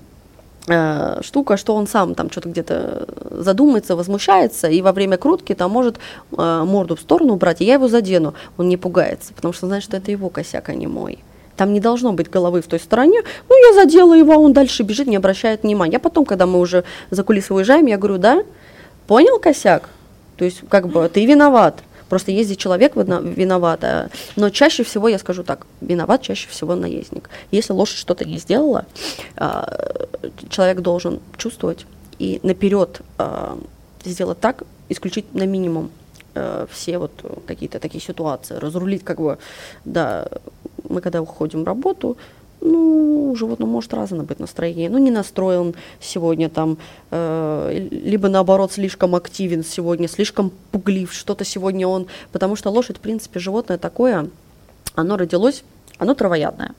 штука, 0.67 1.57
что 1.57 1.75
он 1.75 1.87
сам 1.87 2.15
там 2.15 2.31
что-то 2.31 2.49
где-то 2.49 3.07
задумается, 3.31 3.97
возмущается, 3.97 4.69
и 4.69 4.81
во 4.81 4.93
время 4.93 5.19
крутки 5.19 5.55
там 5.55 5.71
может 5.71 5.99
э, 6.37 6.63
морду 6.65 6.97
в 6.97 7.01
сторону 7.01 7.35
убрать, 7.35 7.61
и 7.61 7.65
я 7.65 7.75
его 7.75 7.89
задену. 7.89 8.33
Он 8.57 8.69
не 8.69 8.79
пугается, 8.79 9.35
потому 9.35 9.53
что 9.53 9.67
знает, 9.67 9.83
что 9.83 9.99
это 9.99 10.11
его 10.11 10.31
косяк, 10.31 10.71
а 10.71 10.75
не 10.75 10.87
мой. 10.87 11.19
Там 11.57 11.73
не 11.73 11.81
должно 11.81 12.13
быть 12.13 12.31
головы 12.31 12.63
в 12.63 12.67
той 12.67 12.81
стороне. 12.81 13.21
Ну, 13.49 13.69
я 13.69 13.75
задела 13.75 14.15
его, 14.15 14.33
а 14.33 14.39
он 14.39 14.53
дальше 14.53 14.83
бежит, 14.83 15.07
не 15.07 15.17
обращает 15.17 15.63
внимания. 15.63 15.93
Я 15.93 16.01
потом, 16.01 16.25
когда 16.25 16.47
мы 16.47 16.59
уже 16.59 16.85
за 17.11 17.23
кулисы 17.23 17.53
уезжаем, 17.55 17.87
я 17.87 17.99
говорю, 17.99 18.19
да, 18.19 18.43
понял 19.07 19.39
косяк? 19.39 19.89
То 20.37 20.45
есть, 20.45 20.63
как 20.69 20.89
бы, 20.89 21.09
ты 21.09 21.27
виноват. 21.27 21.83
Просто 22.15 22.31
ездит 22.31 22.59
человек 22.59 22.95
виноват, 22.95 23.83
а, 23.83 24.09
но 24.37 24.49
чаще 24.49 24.85
всего, 24.85 25.09
я 25.09 25.19
скажу 25.19 25.43
так, 25.43 25.67
виноват 25.81 26.23
чаще 26.23 26.49
всего 26.49 26.77
наездник. 26.77 27.29
Если 27.51 27.73
лошадь 27.73 27.97
что-то 27.97 28.25
не 28.25 28.39
сделала, 28.39 28.87
а, 29.37 30.07
человек 30.49 30.79
должен 30.79 31.19
чувствовать 31.37 31.87
и 32.21 32.39
наперед 32.45 33.01
а, 33.19 33.59
сделать 34.05 34.39
так, 34.39 34.63
исключить 34.89 35.35
на 35.35 35.45
минимум 35.45 35.91
э, 36.37 36.67
все 36.71 36.99
вот 36.99 37.11
какие-то 37.49 37.81
такие 37.81 38.01
ситуации, 38.01 38.55
разрулить 38.55 39.03
как 39.03 39.19
бы, 39.19 39.39
да, 39.85 40.29
мы 40.89 41.01
когда 41.01 41.21
уходим 41.21 41.65
в 41.65 41.67
работу, 41.67 42.17
ну, 42.65 43.31
у 43.31 43.37
животного 43.37 43.71
может 43.71 43.93
разное 43.93 44.23
быть 44.23 44.41
настроение. 44.41 44.89
Ну, 44.89 44.99
не 44.99 45.11
настроен 45.11 45.75
сегодня 46.01 46.49
там, 46.49 46.79
э, 47.11 47.89
либо 47.91 48.29
наоборот 48.29 48.73
слишком 48.73 49.15
активен 49.15 49.63
сегодня, 49.63 50.09
слишком 50.09 50.51
пуглив, 50.73 51.13
что-то 51.13 51.45
сегодня 51.45 51.87
он... 51.87 52.07
Потому 52.33 52.57
что 52.57 52.71
лошадь, 52.71 52.97
в 52.97 53.01
принципе, 53.01 53.39
животное 53.39 53.77
такое, 53.77 54.31
оно 54.95 55.17
родилось, 55.17 55.63
оно 55.99 56.15
травоядное. 56.15 56.75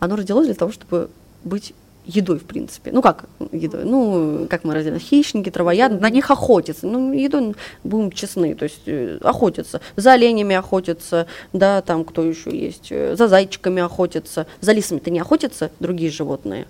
Оно 0.00 0.16
родилось 0.16 0.46
для 0.46 0.54
того, 0.54 0.72
чтобы 0.72 1.10
быть 1.44 1.74
едой, 2.06 2.38
в 2.38 2.44
принципе. 2.44 2.92
Ну 2.92 3.02
как 3.02 3.24
едой? 3.52 3.84
Ну, 3.84 4.46
как 4.48 4.64
мы 4.64 4.74
разделяем? 4.74 5.00
Хищники, 5.00 5.50
травоядные, 5.50 6.00
на 6.00 6.10
них 6.10 6.30
охотятся. 6.30 6.86
Ну, 6.86 7.12
едой, 7.12 7.54
будем 7.82 8.10
честны, 8.12 8.54
то 8.54 8.64
есть 8.64 8.82
э, 8.86 9.18
охотятся. 9.22 9.80
За 9.96 10.12
оленями 10.12 10.54
охотятся, 10.54 11.26
да, 11.52 11.82
там 11.82 12.04
кто 12.04 12.22
еще 12.22 12.56
есть, 12.56 12.88
э, 12.90 13.16
за 13.16 13.28
зайчиками 13.28 13.82
охотятся. 13.82 14.46
За 14.60 14.72
лисами-то 14.72 15.10
не 15.10 15.20
охотятся 15.20 15.70
другие 15.80 16.10
животные. 16.10 16.66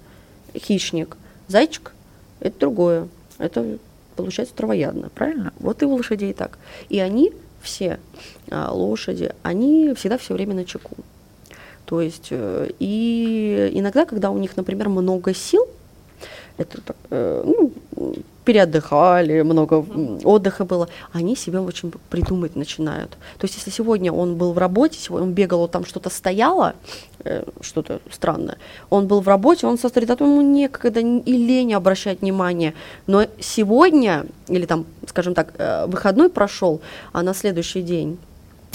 Хищник. 0.57 1.17
Зайчик– 1.49 1.93
это 2.41 2.59
другое. 2.61 3.09
Это, 3.39 3.79
получается, 4.17 4.55
травоядное, 4.55 5.11
правильно? 5.11 5.53
Вот 5.59 5.83
и 5.83 5.87
у 5.87 5.95
лошадей 5.95 6.33
так. 6.33 6.59
И 6.89 7.01
они, 7.01 7.33
все 7.61 7.99
а, 8.51 8.71
лошади, 8.73 9.33
они 9.43 9.95
всегда 9.95 10.19
все 10.19 10.35
время 10.35 10.55
на 10.55 10.65
чеку. 10.65 10.97
То 11.85 12.01
есть, 12.01 12.29
э, 12.31 12.71
и 12.79 13.71
иногда, 13.75 14.05
когда 14.05 14.31
у 14.31 14.39
них, 14.39 14.57
например, 14.57 14.89
много 14.89 15.35
сил, 15.35 15.67
это 16.57 16.79
э, 17.11 17.43
ну, 17.45 17.73
переотдыхали, 18.45 19.43
много 19.43 19.85
отдыха 20.25 20.65
было, 20.65 20.89
они 21.13 21.37
себе 21.37 21.59
очень 21.59 21.93
придумать 22.11 22.57
начинают. 22.57 23.11
То 23.39 23.45
есть, 23.45 23.57
если 23.57 23.71
сегодня 23.71 24.13
он 24.13 24.37
был 24.37 24.53
в 24.53 24.59
работе, 24.59 24.99
сегодня 24.99 25.27
он 25.27 25.35
бегал, 25.35 25.59
вот 25.59 25.73
там 25.73 25.85
что-то 25.85 26.11
стояло, 26.11 26.75
э, 27.25 27.45
что-то 27.61 28.01
странное, 28.11 28.57
он 28.89 29.07
был 29.07 29.21
в 29.21 29.29
работе, 29.29 29.67
он 29.67 29.79
сосредоточен, 29.79 30.31
ему 30.31 30.43
некогда 30.43 31.01
и 31.01 31.33
лень 31.33 31.75
обращать 31.75 32.23
внимание. 32.23 32.73
Но 33.07 33.27
сегодня, 33.41 34.25
или 34.49 34.65
там, 34.65 34.87
скажем 35.07 35.35
так, 35.35 35.53
выходной 35.89 36.31
прошел, 36.31 36.81
а 37.13 37.23
на 37.23 37.35
следующий 37.35 37.83
день 37.83 38.19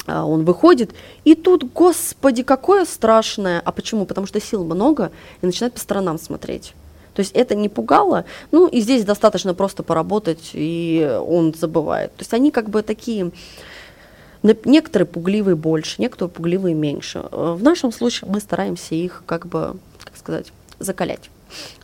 он 0.07 0.45
выходит, 0.45 0.93
и 1.23 1.35
тут, 1.35 1.63
господи, 1.73 2.43
какое 2.43 2.85
страшное. 2.85 3.61
А 3.63 3.71
почему? 3.71 4.05
Потому 4.05 4.27
что 4.27 4.39
сил 4.39 4.63
много, 4.63 5.11
и 5.41 5.45
начинает 5.45 5.73
по 5.73 5.79
сторонам 5.79 6.17
смотреть. 6.19 6.73
То 7.13 7.21
есть 7.21 7.31
это 7.35 7.53
не 7.55 7.69
пугало, 7.69 8.25
ну 8.51 8.67
и 8.67 8.79
здесь 8.79 9.03
достаточно 9.03 9.53
просто 9.53 9.83
поработать, 9.83 10.51
и 10.53 11.19
он 11.27 11.53
забывает. 11.53 12.15
То 12.15 12.21
есть 12.21 12.33
они 12.33 12.49
как 12.49 12.69
бы 12.69 12.81
такие, 12.81 13.31
некоторые 14.41 15.05
пугливые 15.05 15.55
больше, 15.55 16.01
некоторые 16.01 16.31
пугливые 16.31 16.75
меньше. 16.75 17.25
В 17.31 17.61
нашем 17.61 17.91
случае 17.91 18.29
мы 18.31 18.39
стараемся 18.39 18.95
их 18.95 19.23
как 19.25 19.47
бы, 19.47 19.75
как 20.03 20.15
сказать, 20.15 20.53
закалять. 20.79 21.29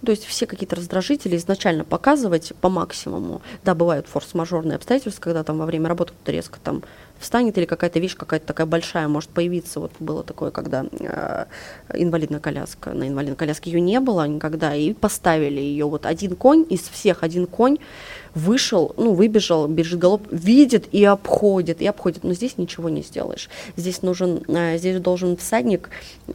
То 0.04 0.12
есть 0.12 0.26
все 0.26 0.46
какие-то 0.46 0.76
раздражители 0.76 1.36
изначально 1.38 1.84
показывать 1.84 2.54
по 2.62 2.70
максимуму. 2.70 3.42
Да, 3.64 3.76
бывают 3.76 4.08
форс-мажорные 4.08 4.76
обстоятельства, 4.76 5.22
когда 5.22 5.44
там 5.44 5.58
во 5.58 5.66
время 5.66 5.90
работы 5.90 6.14
кто-то 6.14 6.32
резко 6.32 6.60
там 6.64 6.84
встанет 7.20 7.58
или 7.58 7.66
какая-то 7.66 8.00
вещь 8.00 8.16
какая-то 8.16 8.46
такая 8.46 8.68
большая 8.68 9.08
может 9.08 9.30
появиться. 9.30 9.80
Вот 9.80 9.92
было 10.00 10.24
такое, 10.24 10.52
когда 10.52 10.86
э, 11.00 11.46
инвалидная 11.94 12.40
коляска, 12.40 12.92
на 12.92 13.08
инвалидной 13.08 13.38
коляске 13.38 13.72
ее 13.72 13.82
не 13.82 14.00
было 14.00 14.28
никогда, 14.28 14.76
и 14.76 14.94
поставили 14.94 15.60
ее. 15.62 15.86
Вот 15.86 16.06
один 16.06 16.36
конь, 16.36 16.66
из 16.70 16.82
всех 16.82 17.24
один 17.24 17.48
конь 17.48 17.78
вышел, 18.34 18.94
ну, 18.98 19.14
выбежал, 19.14 19.68
бежит 19.68 20.00
голубь, 20.00 20.28
видит 20.32 20.88
и 20.92 21.04
обходит, 21.06 21.82
и 21.82 21.88
обходит. 21.88 22.24
Но 22.24 22.34
здесь 22.34 22.58
ничего 22.58 22.90
не 22.90 23.02
сделаешь. 23.02 23.50
Здесь 23.76 24.02
нужен, 24.02 24.44
э, 24.48 24.78
здесь 24.78 25.00
должен 25.00 25.38
всадник 25.38 25.90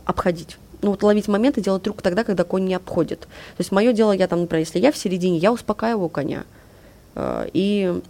обходить 0.04 0.56
ну, 0.82 0.90
вот 0.90 1.02
ловить 1.02 1.28
момент 1.28 1.58
и 1.58 1.60
делать 1.60 1.82
трюк 1.82 2.02
тогда, 2.02 2.24
когда 2.24 2.44
конь 2.44 2.64
не 2.64 2.74
обходит. 2.74 3.20
То 3.20 3.28
есть 3.58 3.72
мое 3.72 3.92
дело, 3.92 4.12
я 4.12 4.28
там, 4.28 4.40
например, 4.40 4.60
если 4.60 4.78
я 4.78 4.92
в 4.92 4.96
середине, 4.96 5.38
я 5.38 5.52
успокаиваю 5.52 6.08
коня. 6.08 6.44
Э, 7.14 7.48
и, 7.52 8.00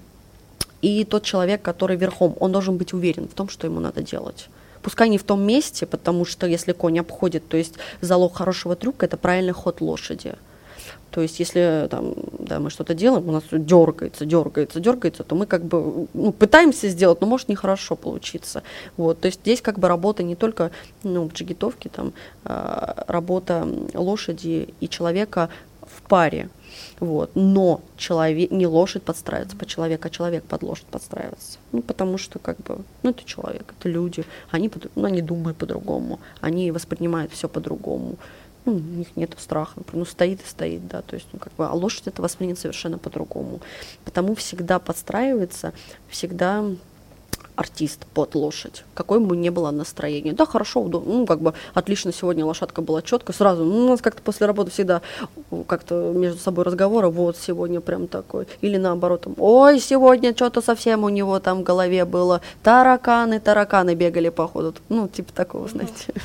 и 0.83 1.05
тот 1.05 1.25
человек, 1.25 1.62
который 1.62 1.97
верхом, 1.97 2.37
он 2.41 2.53
должен 2.53 2.77
быть 2.77 2.93
уверен 2.93 3.29
в 3.29 3.35
том, 3.35 3.49
что 3.49 3.67
ему 3.67 3.81
надо 3.81 4.03
делать. 4.03 4.49
Пускай 4.83 5.09
не 5.09 5.19
в 5.19 5.25
том 5.25 5.43
месте, 5.43 5.87
потому 5.87 6.25
что 6.25 6.47
если 6.47 6.73
конь 6.73 6.99
обходит, 6.99 7.47
то 7.49 7.57
есть 7.57 7.75
залог 8.00 8.37
хорошего 8.37 8.77
трюка– 8.77 9.07
это 9.07 9.17
правильный 9.17 9.53
ход 9.53 9.81
лошади. 9.81 10.35
То 11.11 11.21
есть, 11.21 11.40
если 11.40 11.88
там, 11.90 12.14
да, 12.38 12.61
мы 12.61 12.71
что-то 12.71 12.95
делаем, 12.95 13.29
у 13.29 13.33
нас 13.33 13.45
дергается, 13.50 14.25
дергается, 14.25 14.81
дергается, 14.81 15.25
то 15.25 15.35
мы 15.35 15.47
как 15.47 15.64
бы 15.64 16.07
ну, 16.14 16.33
пытаемся 16.33 16.88
сделать, 16.88 17.21
но 17.21 17.26
может 17.26 17.49
нехорошо 17.49 17.97
получиться. 17.97 18.62
Вот, 18.97 19.21
то 19.21 19.26
есть 19.26 19.40
здесь 19.40 19.61
как 19.61 19.79
бы 19.79 19.88
работа 19.88 20.23
не 20.23 20.37
только 20.37 20.71
ну, 21.02 21.29
в 21.29 21.33
джигитовке, 21.33 21.88
там, 21.88 22.12
а, 22.45 23.05
работа 23.09 23.67
лошади 23.95 24.73
и 24.81 24.88
человека 24.88 25.50
в 25.83 26.02
паре. 26.02 26.49
Вот. 27.00 27.31
Но 27.35 27.81
человек, 27.97 28.50
не 28.50 28.67
лошадь 28.67 29.02
подстраивается 29.02 29.57
под 29.57 29.69
человека, 29.69 30.09
а 30.09 30.11
человек 30.11 30.45
под 30.45 30.62
лошадь 30.62 30.87
подстраивается. 30.87 31.59
Ну, 31.73 31.83
потому 31.83 32.19
что, 32.19 32.38
как 32.38 32.59
бы, 32.59 32.79
ну, 33.02 33.11
это 33.11 33.25
человек, 33.25 33.75
это 33.79 33.88
люди. 33.88 34.25
Они, 34.50 34.71
ну, 34.95 35.05
они 35.05 35.23
думают 35.23 35.59
по-другому, 35.59 36.21
они 36.40 36.71
воспринимают 36.71 37.33
все 37.33 37.49
по-другому 37.49 38.17
ну, 38.64 38.75
у 38.75 38.79
них 38.79 39.17
нет 39.17 39.35
страха, 39.38 39.81
ну, 39.93 40.05
стоит 40.05 40.40
и 40.43 40.47
стоит, 40.47 40.87
да, 40.87 41.02
то 41.02 41.14
есть, 41.14 41.26
ну, 41.33 41.38
как 41.38 41.52
бы, 41.55 41.67
а 41.67 41.73
лошадь 41.73 42.07
это 42.07 42.23
воспринят 42.23 42.59
совершенно 42.59 42.99
по-другому. 42.99 43.61
Потому 44.05 44.35
всегда 44.35 44.79
подстраивается, 44.79 45.73
всегда 46.09 46.64
артист 47.61 48.07
под 48.14 48.35
лошадь, 48.35 48.85
какой 48.95 49.21
бы 49.21 49.37
ни 49.37 49.50
было 49.50 49.71
настроение. 49.71 50.33
Да, 50.33 50.47
хорошо, 50.47 50.81
удобно, 50.81 51.12
ну, 51.12 51.26
как 51.26 51.43
бы, 51.43 51.52
отлично 51.75 52.11
сегодня 52.11 52.47
лошадка 52.47 52.81
была 52.81 53.02
четко, 53.02 53.35
сразу, 53.35 53.64
ну, 53.64 53.85
у 53.85 53.88
нас 53.90 54.00
как-то 54.00 54.23
после 54.23 54.47
работы 54.47 54.71
всегда 54.71 55.02
как-то 55.67 56.12
между 56.17 56.40
собой 56.40 56.64
разговоры, 56.64 57.11
вот, 57.11 57.37
сегодня 57.37 57.83
прям 57.83 58.07
такой, 58.07 58.49
или 58.62 58.79
наоборот, 58.79 59.21
там, 59.23 59.35
ой, 59.37 59.79
сегодня 59.79 60.35
что-то 60.35 60.62
совсем 60.62 61.05
у 61.05 61.11
него 61.11 61.38
там 61.38 61.61
в 61.61 61.62
голове 61.62 62.07
было, 62.07 62.40
тараканы, 62.62 63.40
тараканы 63.40 63.95
бегали 63.95 64.31
по 64.31 64.49
ходу, 64.49 64.75
ну, 64.88 65.07
типа 65.07 65.35
такого, 65.35 65.69
знаете. 65.69 66.14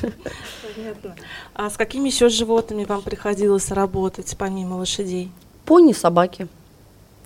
Понятно. 0.74 1.16
А 1.54 1.68
с 1.68 1.76
какими 1.76 2.08
еще 2.08 2.30
животными 2.30 2.84
вам 2.84 3.02
приходилось 3.02 3.70
работать, 3.70 4.34
помимо 4.38 4.76
лошадей? 4.76 5.30
Пони, 5.66 5.92
собаки. 5.92 6.48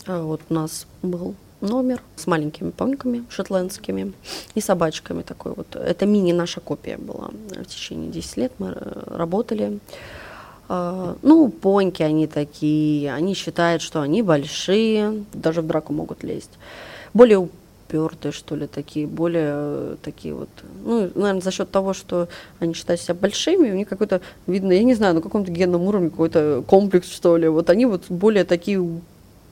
А 0.06 0.20
вот 0.24 0.40
у 0.48 0.54
нас 0.54 0.88
был 1.00 1.36
номер 1.60 2.02
с 2.16 2.26
маленькими 2.26 2.70
пониками 2.70 3.24
шотландскими 3.30 4.12
и 4.54 4.60
собачками 4.60 5.22
такой 5.22 5.52
вот. 5.54 5.76
Это 5.76 6.06
мини 6.06 6.32
наша 6.32 6.60
копия 6.60 6.96
была. 6.96 7.30
В 7.50 7.64
течение 7.66 8.10
10 8.10 8.36
лет 8.36 8.52
мы 8.58 8.68
э, 8.74 9.02
работали. 9.16 9.78
А, 10.68 11.16
ну, 11.22 11.48
поньки 11.48 12.02
они 12.02 12.26
такие, 12.26 13.12
они 13.12 13.34
считают, 13.34 13.82
что 13.82 14.00
они 14.00 14.22
большие, 14.22 15.24
даже 15.32 15.62
в 15.62 15.66
драку 15.66 15.92
могут 15.92 16.22
лезть. 16.22 16.52
Более 17.12 17.38
упертые, 17.38 18.30
что 18.30 18.54
ли, 18.54 18.68
такие, 18.68 19.06
более 19.06 19.52
э, 19.52 19.96
такие 20.00 20.32
вот, 20.32 20.48
ну, 20.84 21.10
наверное, 21.14 21.40
за 21.40 21.50
счет 21.50 21.70
того, 21.70 21.92
что 21.92 22.28
они 22.60 22.74
считают 22.74 23.00
себя 23.00 23.14
большими, 23.14 23.70
у 23.70 23.74
них 23.74 23.88
какой-то, 23.88 24.20
видно, 24.46 24.72
я 24.72 24.84
не 24.84 24.94
знаю, 24.94 25.14
на 25.14 25.20
каком-то 25.20 25.50
генном 25.50 25.82
уровне 25.82 26.10
какой-то 26.10 26.62
комплекс, 26.66 27.10
что 27.10 27.36
ли, 27.36 27.48
вот 27.48 27.68
они 27.68 27.86
вот 27.86 28.04
более 28.08 28.44
такие 28.44 28.80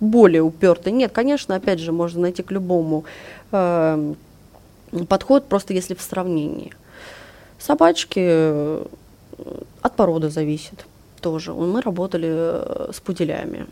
более 0.00 0.42
упертый. 0.42 0.92
Нет, 0.92 1.12
конечно, 1.12 1.54
опять 1.54 1.80
же, 1.80 1.92
можно 1.92 2.20
найти 2.22 2.42
к 2.42 2.50
любому 2.50 3.04
э, 3.52 4.14
подход, 5.08 5.46
просто 5.46 5.74
если 5.74 5.94
в 5.94 6.02
сравнении. 6.02 6.72
Собачки 7.58 8.20
э, 8.22 8.84
от 9.82 9.96
породы 9.96 10.30
зависит 10.30 10.86
тоже. 11.20 11.52
Мы 11.52 11.80
работали 11.80 12.28
э, 12.30 12.90
с 12.92 13.00
пуделями. 13.00 13.66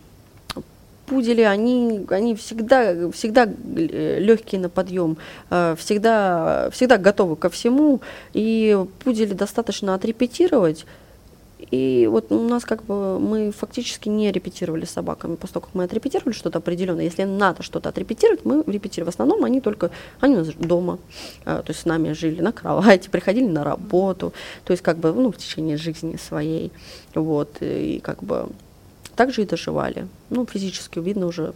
Пудели, 1.07 1.43
они, 1.43 2.05
они 2.11 2.35
всегда, 2.35 3.11
всегда 3.13 3.47
э, 3.47 4.19
легкие 4.19 4.61
на 4.61 4.69
подъем, 4.69 5.19
всегда, 5.49 6.69
всегда 6.73 6.99
готовы 6.99 7.37
ко 7.37 7.49
всему. 7.49 8.01
И 8.33 8.77
пудели 9.05 9.33
достаточно 9.33 9.95
отрепетировать, 9.95 10.85
и 11.59 12.07
вот 12.11 12.31
у 12.33 12.49
нас 12.49 12.65
как 12.65 12.85
бы 12.85 13.19
мы 13.19 13.51
фактически 13.51 14.09
не 14.09 14.31
репетировали 14.31 14.85
с 14.85 14.91
собаками. 14.91 15.37
Как 15.37 15.75
мы 15.75 15.85
отрепетировали 15.85 16.35
что-то 16.35 16.59
определенное, 16.59 17.05
если 17.05 17.25
надо 17.25 17.63
что-то 17.63 17.89
отрепетировать, 17.89 18.45
мы 18.45 18.63
репетировали. 18.67 19.11
В 19.11 19.15
основном 19.15 19.43
они 19.45 19.61
только, 19.61 19.91
они 20.21 20.35
у 20.35 20.39
нас 20.39 20.49
дома, 20.49 20.99
э, 21.45 21.63
то 21.65 21.69
есть 21.69 21.81
с 21.81 21.85
нами 21.87 22.13
жили 22.13 22.43
на 22.43 22.53
кровати, 22.53 23.09
приходили 23.11 23.47
на 23.47 23.65
работу, 23.65 24.35
то 24.65 24.73
есть 24.73 24.83
как 24.83 24.99
бы, 24.99 25.13
ну, 25.13 25.33
в 25.33 25.39
течение 25.39 25.79
жизни 25.79 26.17
своей, 26.17 26.73
вот, 27.15 27.57
и 27.61 28.01
как 28.03 28.23
бы 28.23 28.49
также 29.17 29.43
и 29.43 29.47
доживали. 29.47 30.09
Ну, 30.29 30.47
физически 30.47 30.99
видно 30.99 31.27
уже 31.27 31.55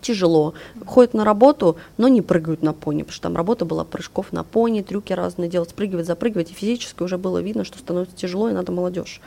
тяжело. 0.00 0.54
Ходят 0.86 1.14
на 1.14 1.24
работу, 1.24 1.76
но 1.98 2.08
не 2.08 2.22
прыгают 2.22 2.62
на 2.62 2.72
пони, 2.72 3.02
потому 3.02 3.12
что 3.12 3.22
там 3.22 3.36
работа 3.36 3.64
была 3.64 3.84
прыжков 3.84 4.32
на 4.32 4.44
пони, 4.44 4.82
трюки 4.82 5.12
разные 5.12 5.48
делать, 5.48 5.70
спрыгивать, 5.70 6.06
запрыгивать, 6.06 6.50
и 6.50 6.54
физически 6.54 7.02
уже 7.02 7.18
было 7.18 7.38
видно, 7.38 7.64
что 7.64 7.78
становится 7.78 8.16
тяжело, 8.16 8.48
и 8.48 8.52
надо 8.52 8.72
молодежь. 8.72 9.20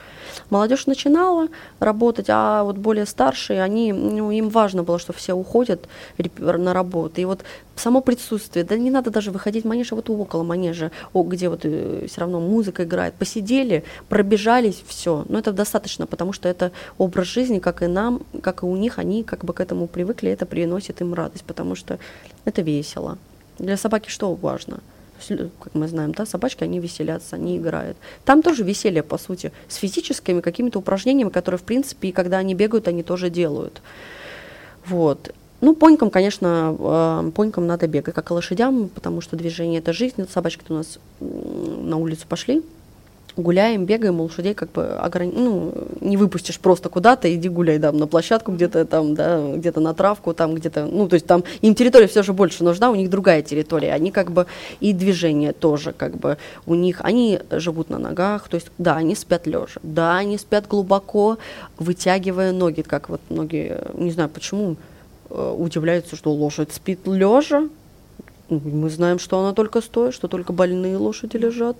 Молодежь 0.50 0.86
начинала 0.86 1.48
работать, 1.78 2.26
а 2.28 2.64
вот 2.64 2.76
более 2.76 3.06
старшие, 3.06 3.62
они, 3.62 3.92
ну, 3.92 4.30
им 4.30 4.48
важно 4.48 4.82
было, 4.82 4.98
что 4.98 5.12
все 5.12 5.34
уходят 5.34 5.86
на 6.38 6.72
работу. 6.72 7.20
И 7.20 7.24
вот 7.24 7.44
само 7.76 8.00
присутствие, 8.00 8.64
да 8.64 8.76
не 8.76 8.90
надо 8.90 9.10
даже 9.10 9.30
выходить 9.30 9.64
в 9.64 9.68
манеж, 9.68 9.92
а 9.92 9.96
вот 9.96 10.08
около 10.10 10.42
манежа, 10.42 10.90
где 11.14 11.48
вот 11.48 11.60
э, 11.64 12.06
все 12.08 12.20
равно 12.20 12.40
музыка 12.40 12.84
играет, 12.84 13.14
посидели, 13.14 13.84
пробежались, 14.08 14.82
все. 14.86 15.24
Но 15.28 15.38
это 15.38 15.52
достаточно, 15.52 16.06
потому 16.06 16.32
что 16.32 16.48
это 16.48 16.72
образ 16.98 17.26
жизни, 17.26 17.58
как 17.58 17.82
и 17.82 17.86
нам, 17.86 18.22
как 18.42 18.62
и 18.62 18.66
у 18.66 18.76
них, 18.76 18.98
они 18.98 19.24
как 19.24 19.44
бы 19.44 19.52
к 19.52 19.60
этому 19.60 19.86
привыкли, 19.86 20.30
это 20.30 20.46
приносит 20.54 21.00
им 21.00 21.14
радость, 21.14 21.42
потому 21.42 21.74
что 21.74 21.98
это 22.44 22.62
весело. 22.62 23.18
Для 23.58 23.76
собаки 23.76 24.08
что 24.08 24.32
важно? 24.34 24.78
как 25.60 25.74
мы 25.74 25.88
знаем, 25.88 26.12
да, 26.12 26.26
собачки, 26.26 26.64
они 26.64 26.78
веселятся, 26.80 27.36
они 27.36 27.56
играют. 27.56 27.96
Там 28.24 28.42
тоже 28.42 28.62
веселье, 28.62 29.02
по 29.02 29.18
сути, 29.18 29.52
с 29.68 29.76
физическими 29.76 30.40
какими-то 30.40 30.78
упражнениями, 30.78 31.30
которые, 31.30 31.58
в 31.58 31.62
принципе, 31.62 32.08
и 32.08 32.12
когда 32.12 32.38
они 32.38 32.54
бегают, 32.54 32.88
они 32.88 33.02
тоже 33.02 33.30
делают. 33.30 33.80
Вот. 34.86 35.34
Ну, 35.60 35.74
понькам, 35.74 36.10
конечно, 36.10 36.76
э, 36.78 37.30
понькам 37.34 37.66
надо 37.66 37.88
бегать, 37.88 38.14
как 38.14 38.30
и 38.30 38.34
лошадям, 38.34 38.88
потому 38.88 39.22
что 39.22 39.34
движение– 39.36 39.78
это 39.80 39.92
жизнь. 39.92 40.28
Собачки-то 40.30 40.74
у 40.74 40.76
нас 40.76 40.98
на 41.20 41.96
улицу 41.96 42.26
пошли, 42.28 42.62
гуляем, 43.36 43.84
бегаем, 43.84 44.20
лошадей 44.20 44.54
как 44.54 44.72
бы 44.72 44.86
ограни... 44.96 45.32
ну, 45.32 45.72
не 46.00 46.16
выпустишь 46.16 46.58
просто 46.58 46.88
куда-то, 46.88 47.32
иди 47.34 47.48
гуляй 47.48 47.78
там 47.78 47.96
на 47.98 48.06
площадку 48.06 48.52
где-то 48.52 48.84
там, 48.84 49.14
да, 49.14 49.54
где-то 49.56 49.80
на 49.80 49.94
травку, 49.94 50.34
там 50.34 50.54
где-то, 50.54 50.86
ну, 50.86 51.08
то 51.08 51.14
есть 51.14 51.26
там 51.26 51.44
им 51.60 51.74
территория 51.74 52.06
все 52.06 52.22
же 52.22 52.32
больше 52.32 52.64
нужна, 52.64 52.90
у 52.90 52.94
них 52.94 53.10
другая 53.10 53.42
территория, 53.42 53.92
они 53.92 54.10
как 54.10 54.30
бы 54.30 54.46
и 54.80 54.92
движение 54.92 55.52
тоже 55.52 55.92
как 55.92 56.16
бы 56.16 56.38
у 56.66 56.74
них, 56.74 57.00
они 57.02 57.40
живут 57.50 57.90
на 57.90 57.98
ногах, 57.98 58.48
то 58.48 58.56
есть 58.56 58.68
да, 58.78 58.96
они 58.96 59.14
спят 59.14 59.46
лежа, 59.46 59.80
да, 59.82 60.16
они 60.16 60.38
спят 60.38 60.66
глубоко, 60.68 61.38
вытягивая 61.78 62.52
ноги, 62.52 62.82
как 62.82 63.08
вот 63.08 63.20
многие, 63.28 63.82
не 63.94 64.10
знаю 64.10 64.28
почему, 64.28 64.76
Э, 65.30 65.54
удивляются, 65.56 66.16
что 66.16 66.32
лошадь 66.32 66.72
спит 66.72 67.06
лежа. 67.06 67.68
Мы 68.50 68.90
знаем, 68.90 69.18
что 69.18 69.40
она 69.40 69.52
только 69.52 69.80
стоит, 69.80 70.14
что 70.14 70.28
только 70.28 70.52
больные 70.52 70.96
лошади 70.96 71.36
лежат. 71.36 71.76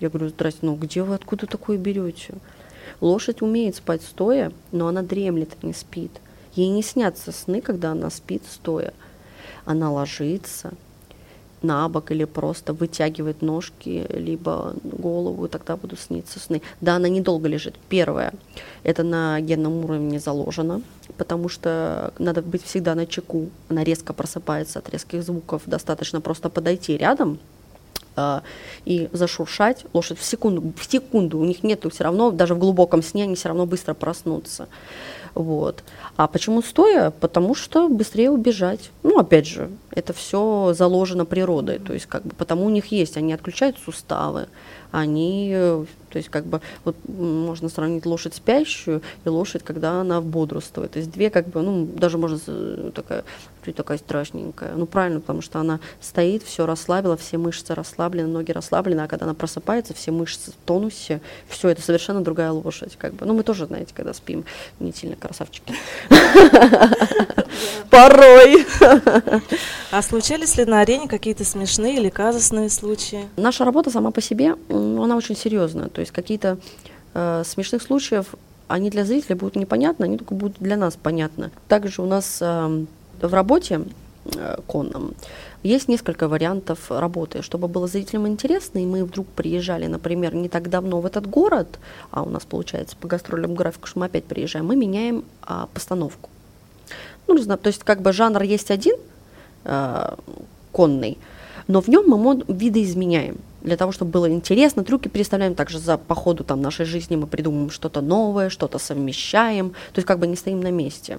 Я 0.00 0.08
говорю, 0.08 0.28
здрасте, 0.28 0.60
ну 0.62 0.74
где 0.76 1.02
вы 1.02 1.14
откуда 1.14 1.46
такое 1.46 1.76
берете? 1.76 2.34
Лошадь 3.00 3.42
умеет 3.42 3.76
спать 3.76 4.02
стоя, 4.02 4.52
но 4.72 4.88
она 4.88 5.02
дремлет, 5.02 5.56
а 5.62 5.66
не 5.66 5.72
спит. 5.72 6.12
Ей 6.54 6.68
не 6.68 6.82
снятся 6.82 7.32
сны, 7.32 7.60
когда 7.60 7.92
она 7.92 8.10
спит 8.10 8.42
стоя. 8.48 8.92
Она 9.64 9.92
ложится, 9.92 10.72
на 11.62 11.88
бок 11.88 12.10
или 12.10 12.24
просто 12.24 12.72
вытягивает 12.72 13.42
ножки, 13.42 14.06
либо 14.10 14.74
голову, 14.82 15.46
и 15.46 15.48
тогда 15.48 15.76
будут 15.76 16.00
сниться 16.00 16.38
сны. 16.38 16.62
Да, 16.80 16.96
она 16.96 17.08
недолго 17.08 17.48
лежит. 17.48 17.76
Первое, 17.88 18.32
это 18.82 19.02
на 19.02 19.40
генном 19.40 19.84
уровне 19.84 20.20
заложено, 20.20 20.82
потому 21.16 21.48
что 21.48 22.12
надо 22.18 22.42
быть 22.42 22.64
всегда 22.64 22.94
на 22.94 23.06
чеку. 23.06 23.50
Она 23.68 23.84
резко 23.84 24.12
просыпается 24.12 24.78
от 24.78 24.88
резких 24.90 25.22
звуков, 25.22 25.62
достаточно 25.66 26.20
просто 26.20 26.48
подойти 26.48 26.96
рядом, 26.96 27.38
а, 28.18 28.42
и 28.84 29.08
зашуршать 29.12 29.84
лошадь 29.92 30.18
в 30.18 30.24
секунду, 30.24 30.72
в 30.76 30.90
секунду, 30.90 31.38
у 31.38 31.44
них 31.44 31.62
нету 31.62 31.88
все 31.90 32.04
равно, 32.04 32.30
даже 32.30 32.54
в 32.54 32.58
глубоком 32.58 33.02
сне 33.02 33.22
они 33.22 33.36
все 33.36 33.48
равно 33.48 33.64
быстро 33.64 33.94
проснутся. 33.94 34.68
Вот. 35.34 35.84
А 36.16 36.26
почему 36.26 36.62
стоя? 36.62 37.10
Потому 37.10 37.54
что 37.54 37.88
быстрее 37.88 38.30
убежать. 38.30 38.90
Ну, 39.04 39.18
опять 39.18 39.46
же, 39.46 39.70
это 39.98 40.12
все 40.12 40.74
заложено 40.76 41.24
природой, 41.24 41.78
то 41.78 41.92
есть 41.92 42.06
как 42.06 42.22
бы 42.22 42.34
потому 42.34 42.66
у 42.66 42.70
них 42.70 42.86
есть, 42.86 43.16
они 43.16 43.32
отключают 43.32 43.76
суставы, 43.84 44.46
они, 44.90 45.50
то 46.08 46.16
есть 46.16 46.28
как 46.30 46.46
бы 46.46 46.60
вот 46.84 46.96
можно 47.06 47.68
сравнить 47.68 48.06
лошадь 48.06 48.34
спящую 48.34 49.02
и 49.24 49.28
лошадь, 49.28 49.62
когда 49.62 50.00
она 50.00 50.20
бодрствует. 50.20 50.92
То 50.92 50.98
есть 50.98 51.10
две 51.10 51.30
как 51.30 51.48
бы, 51.48 51.60
ну 51.62 51.84
даже 51.84 52.16
можно 52.16 52.38
такая, 52.92 53.24
такая 53.76 53.98
страшненькая. 53.98 54.72
Ну 54.74 54.86
правильно, 54.86 55.20
потому 55.20 55.42
что 55.42 55.60
она 55.60 55.80
стоит, 56.00 56.42
все 56.42 56.64
расслабила, 56.64 57.16
все 57.18 57.36
мышцы 57.36 57.74
расслаблены, 57.74 58.28
ноги 58.28 58.52
расслаблены, 58.52 59.02
а 59.02 59.08
когда 59.08 59.26
она 59.26 59.34
просыпается, 59.34 59.92
все 59.92 60.10
мышцы 60.10 60.52
в 60.52 60.54
тонусе, 60.64 61.20
все 61.48 61.68
это 61.68 61.82
совершенно 61.82 62.22
другая 62.22 62.52
лошадь. 62.52 62.96
Как 62.96 63.12
бы. 63.12 63.26
Ну 63.26 63.34
мы 63.34 63.42
тоже, 63.42 63.66
знаете, 63.66 63.92
когда 63.94 64.14
спим, 64.14 64.44
не 64.80 64.92
сильно 64.92 65.16
красавчики. 65.16 65.74
Порой. 67.90 68.66
А 69.90 70.02
случались 70.02 70.56
ли 70.56 70.64
на 70.66 70.80
арене 70.80 71.08
какие-то 71.08 71.44
смешные 71.44 71.96
или 71.96 72.10
казусные 72.10 72.68
случаи? 72.68 73.28
Наша 73.36 73.64
работа 73.64 73.90
сама 73.90 74.10
по 74.10 74.20
себе, 74.20 74.54
она 74.68 75.16
очень 75.16 75.36
серьезная. 75.36 75.88
То 75.88 76.00
есть 76.00 76.12
какие-то 76.12 76.58
э, 77.14 77.42
смешных 77.46 77.82
случаев, 77.82 78.34
они 78.66 78.90
для 78.90 79.04
зрителя 79.04 79.36
будут 79.36 79.56
непонятны, 79.56 80.04
они 80.04 80.18
только 80.18 80.34
будут 80.34 80.58
для 80.58 80.76
нас 80.76 80.96
понятны. 80.96 81.50
Также 81.68 82.02
у 82.02 82.06
нас 82.06 82.38
э, 82.40 82.84
в 83.22 83.34
работе 83.34 83.80
конном 84.66 85.14
есть 85.62 85.88
несколько 85.88 86.28
вариантов 86.28 86.90
работы. 86.90 87.42
Чтобы 87.42 87.68
было 87.68 87.86
зрителям 87.86 88.28
интересно, 88.28 88.78
и 88.78 88.86
мы 88.86 89.04
вдруг 89.04 89.26
приезжали, 89.26 89.86
например, 89.86 90.34
не 90.34 90.48
так 90.48 90.68
давно 90.68 91.00
в 91.00 91.06
этот 91.06 91.26
город, 91.26 91.78
а 92.10 92.22
у 92.22 92.28
нас 92.28 92.44
получается 92.44 92.96
по 92.96 93.08
гастролям 93.08 93.54
графику, 93.54 93.86
что 93.86 94.00
мы 94.00 94.06
опять 94.06 94.24
приезжаем, 94.24 94.66
мы 94.66 94.76
меняем 94.76 95.24
а, 95.42 95.66
постановку. 95.72 96.30
Ну, 97.26 97.36
не 97.36 97.42
знаю, 97.42 97.58
то 97.58 97.68
есть 97.68 97.84
как 97.84 98.02
бы 98.02 98.12
жанр 98.12 98.42
есть 98.42 98.70
один, 98.70 98.96
э, 99.64 100.14
конный, 100.72 101.18
но 101.68 101.80
в 101.80 101.88
нем 101.88 102.04
мы 102.06 102.16
мод 102.16 102.44
видоизменяем. 102.48 103.38
Для 103.60 103.76
того, 103.76 103.92
чтобы 103.92 104.12
было 104.12 104.30
интересно, 104.30 104.84
трюки 104.84 105.08
переставляем 105.08 105.54
также 105.54 105.78
за 105.78 105.98
по 105.98 106.14
ходу 106.14 106.44
там, 106.44 106.62
нашей 106.62 106.86
жизни, 106.86 107.16
мы 107.16 107.26
придумываем 107.26 107.70
что-то 107.70 108.00
новое, 108.00 108.50
что-то 108.50 108.78
совмещаем, 108.78 109.70
то 109.70 109.98
есть 109.98 110.06
как 110.06 110.18
бы 110.18 110.26
не 110.26 110.36
стоим 110.36 110.60
на 110.60 110.70
месте. 110.70 111.18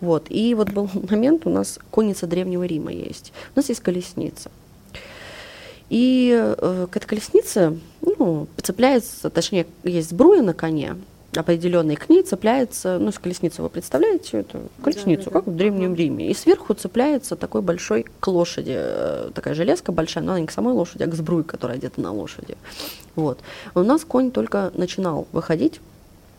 Вот. 0.00 0.26
И 0.28 0.54
вот 0.54 0.70
был 0.70 0.90
момент, 1.10 1.46
у 1.46 1.50
нас 1.50 1.78
конница 1.90 2.26
Древнего 2.26 2.64
Рима 2.64 2.92
есть, 2.92 3.32
у 3.54 3.58
нас 3.58 3.68
есть 3.68 3.80
колесница. 3.80 4.50
И 5.88 6.36
э, 6.36 6.86
к 6.90 6.96
этой 6.96 7.06
колеснице 7.06 7.78
ну, 8.02 8.46
цепляется, 8.62 9.30
точнее, 9.30 9.66
есть 9.84 10.10
сбруя 10.10 10.42
на 10.42 10.52
коне, 10.52 10.96
определенной 11.34 11.96
к 11.96 12.08
ней 12.08 12.22
цепляется, 12.22 12.98
ну, 12.98 13.12
с 13.12 13.18
колесницу 13.18 13.62
вы 13.62 13.68
представляете, 13.68 14.38
эту 14.38 14.60
колесницу, 14.82 15.24
да, 15.24 15.30
да, 15.30 15.40
как 15.40 15.46
в 15.46 15.56
Древнем 15.56 15.94
Риме, 15.94 16.30
и 16.30 16.34
сверху 16.34 16.74
цепляется 16.74 17.36
такой 17.36 17.60
большой 17.60 18.06
к 18.20 18.26
лошади, 18.28 18.74
э, 18.74 19.30
такая 19.34 19.54
железка 19.54 19.92
большая, 19.92 20.24
но 20.24 20.32
она 20.32 20.40
не 20.40 20.46
к 20.46 20.50
самой 20.50 20.72
лошади, 20.72 21.02
а 21.02 21.06
к 21.06 21.14
сбруе, 21.14 21.44
которая 21.44 21.76
одета 21.76 22.00
на 22.00 22.12
лошади. 22.12 22.56
Вот. 23.14 23.40
У 23.74 23.80
нас 23.80 24.04
конь 24.04 24.30
только 24.30 24.72
начинал 24.74 25.28
выходить 25.32 25.80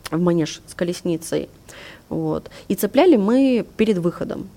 в 0.10 0.20
манеж 0.20 0.62
с 0.66 0.74
колесницей, 0.74 1.50
вот, 2.10 2.50
и 2.68 2.76
цепляли 2.76 3.16
мы 3.16 3.66
перед 3.78 4.00
выходом, 4.00 4.50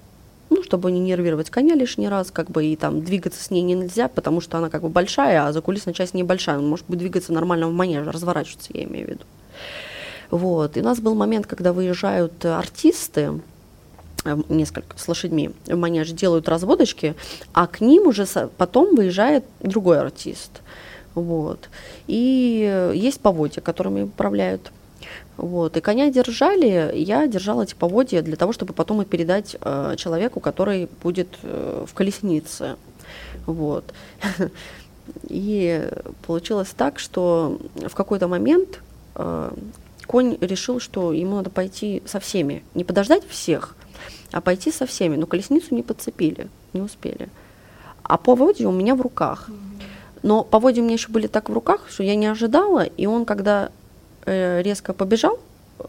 ну, 0.48 0.62
чтобы 0.62 0.90
не 0.92 1.00
нервировать 1.00 1.50
коня 1.50 1.74
лишний 1.74 2.08
раз, 2.08 2.30
как 2.30 2.50
бы 2.50 2.64
и 2.64 2.76
там 2.76 3.02
двигаться 3.02 3.42
с 3.42 3.50
ней 3.50 3.60
нельзя, 3.60 4.08
потому 4.08 4.40
что 4.40 4.56
она 4.56 4.70
как 4.70 4.82
бы 4.82 4.88
большая, 4.88 5.46
а 5.46 5.52
закулисная 5.52 5.92
часть 5.92 6.14
небольшая, 6.14 6.58
он 6.58 6.68
может 6.68 6.86
быть 6.88 6.98
двигаться 6.98 7.34
нормально 7.34 7.68
в 7.68 7.72
манеже, 7.72 8.10
разворачиваться, 8.10 8.70
я 8.72 8.84
имею 8.84 9.06
в 9.06 9.10
виду. 9.10 9.24
Вот. 10.32 10.78
И 10.78 10.80
у 10.80 10.82
нас 10.82 10.98
был 10.98 11.14
момент, 11.14 11.46
когда 11.46 11.74
выезжают 11.74 12.42
артисты, 12.46 13.40
э, 14.24 14.36
несколько 14.48 14.98
с 14.98 15.06
лошадьми 15.06 15.50
в 15.66 15.76
манеж 15.76 16.10
делают 16.10 16.48
разводочки, 16.48 17.14
а 17.52 17.66
к 17.66 17.82
ним 17.82 18.06
уже 18.06 18.26
потом 18.56 18.96
выезжает 18.96 19.44
другой 19.60 20.00
артист. 20.00 20.62
Вот. 21.14 21.68
И 22.06 22.90
есть 22.94 23.20
поводья, 23.20 23.60
которыми 23.60 24.04
управляют. 24.04 24.72
Вот. 25.36 25.76
И 25.76 25.82
коня 25.82 26.10
держали, 26.10 26.96
я 26.96 27.26
держала 27.26 27.64
эти 27.64 27.74
поводья 27.74 28.22
для 28.22 28.36
того, 28.36 28.54
чтобы 28.54 28.72
потом 28.72 29.02
их 29.02 29.08
передать 29.08 29.56
э, 29.60 29.96
человеку, 29.98 30.40
который 30.40 30.88
будет 31.02 31.28
э, 31.42 31.84
в 31.86 31.92
колеснице. 31.92 32.76
Вот. 33.44 33.84
И 35.28 35.90
получилось 36.26 36.72
так, 36.74 36.98
что 36.98 37.58
в 37.74 37.94
какой-то 37.94 38.28
момент 38.28 38.80
э, 39.16 39.50
конь 40.06 40.38
решил, 40.40 40.80
что 40.80 41.12
ему 41.12 41.36
надо 41.36 41.50
пойти 41.50 42.02
со 42.06 42.20
всеми, 42.20 42.62
не 42.74 42.84
подождать 42.84 43.26
всех, 43.26 43.76
а 44.32 44.40
пойти 44.40 44.70
со 44.72 44.86
всеми. 44.86 45.16
Но 45.16 45.26
колесницу 45.26 45.74
не 45.74 45.82
подцепили, 45.82 46.48
не 46.72 46.80
успели. 46.80 47.28
А 48.02 48.16
поводья 48.18 48.68
у 48.68 48.72
меня 48.72 48.94
в 48.94 49.00
руках. 49.00 49.48
Но 50.22 50.44
поводья 50.44 50.82
у 50.82 50.84
меня 50.84 50.94
еще 50.94 51.08
были 51.08 51.26
так 51.26 51.48
в 51.48 51.52
руках, 51.52 51.86
что 51.88 52.02
я 52.02 52.14
не 52.14 52.26
ожидала, 52.26 52.84
и 52.84 53.06
он, 53.06 53.24
когда 53.24 53.70
э, 54.24 54.62
резко 54.62 54.92
побежал 54.92 55.40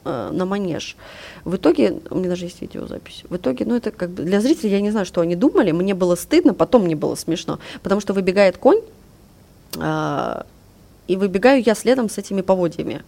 э, 0.06 0.30
на 0.32 0.46
манеж, 0.46 0.96
в 1.44 1.56
итоге, 1.56 2.00
у 2.10 2.16
меня 2.16 2.30
даже 2.30 2.46
есть 2.46 2.62
видеозапись, 2.62 3.24
в 3.30 3.36
итоге, 3.36 3.66
ну 3.66 3.76
это 3.76 3.92
как 3.92 4.10
бы 4.10 4.24
для 4.24 4.42
зрителей, 4.42 4.72
я 4.72 4.82
не 4.82 4.90
знаю, 4.90 5.06
что 5.06 5.22
они 5.22 5.36
думали, 5.36 5.72
мне 5.72 5.94
было 5.94 6.16
стыдно, 6.16 6.56
потом 6.56 6.86
мне 6.86 6.96
было 6.96 7.14
смешно, 7.14 7.60
потому 7.84 8.02
что 8.02 8.14
выбегает 8.14 8.58
конь, 8.58 8.82
э, 9.78 10.44
и 11.08 11.16
выбегаю 11.16 11.62
я 11.64 11.76
следом 11.76 12.10
с 12.10 12.18
этими 12.18 12.42
поводьями. 12.42 13.04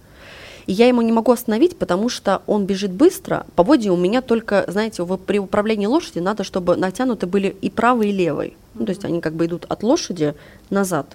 И 0.68 0.74
я 0.74 0.88
ему 0.88 1.02
не 1.02 1.12
могу 1.12 1.32
остановить, 1.32 1.78
потому 1.78 2.10
что 2.10 2.42
он 2.48 2.66
бежит 2.66 2.92
быстро. 2.92 3.46
Поводья 3.56 3.92
у 3.92 3.98
меня 3.98 4.22
только, 4.22 4.66
знаете, 4.68 5.06
при 5.26 5.40
управлении 5.40 5.86
лошади 5.86 6.20
надо, 6.20 6.44
чтобы 6.44 6.76
натянуты 6.76 7.28
были 7.28 7.56
и 7.62 7.70
правый, 7.70 8.10
и 8.10 8.12
левый. 8.12 8.58
Ну, 8.74 8.86
то 8.86 8.92
есть 8.92 9.06
они 9.06 9.22
как 9.22 9.34
бы 9.34 9.46
идут 9.46 9.66
от 9.70 9.84
лошади 9.84 10.34
назад. 10.70 11.06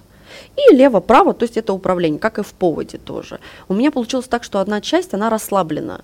И 0.55 0.73
лево-право, 0.73 1.33
то 1.33 1.43
есть 1.43 1.57
это 1.57 1.73
управление, 1.73 2.19
как 2.19 2.39
и 2.39 2.43
в 2.43 2.53
поводе 2.53 2.97
тоже. 2.97 3.39
У 3.67 3.73
меня 3.73 3.91
получилось 3.91 4.27
так, 4.27 4.43
что 4.43 4.59
одна 4.59 4.79
часть, 4.79 5.13
она 5.13 5.29
расслаблена. 5.29 6.01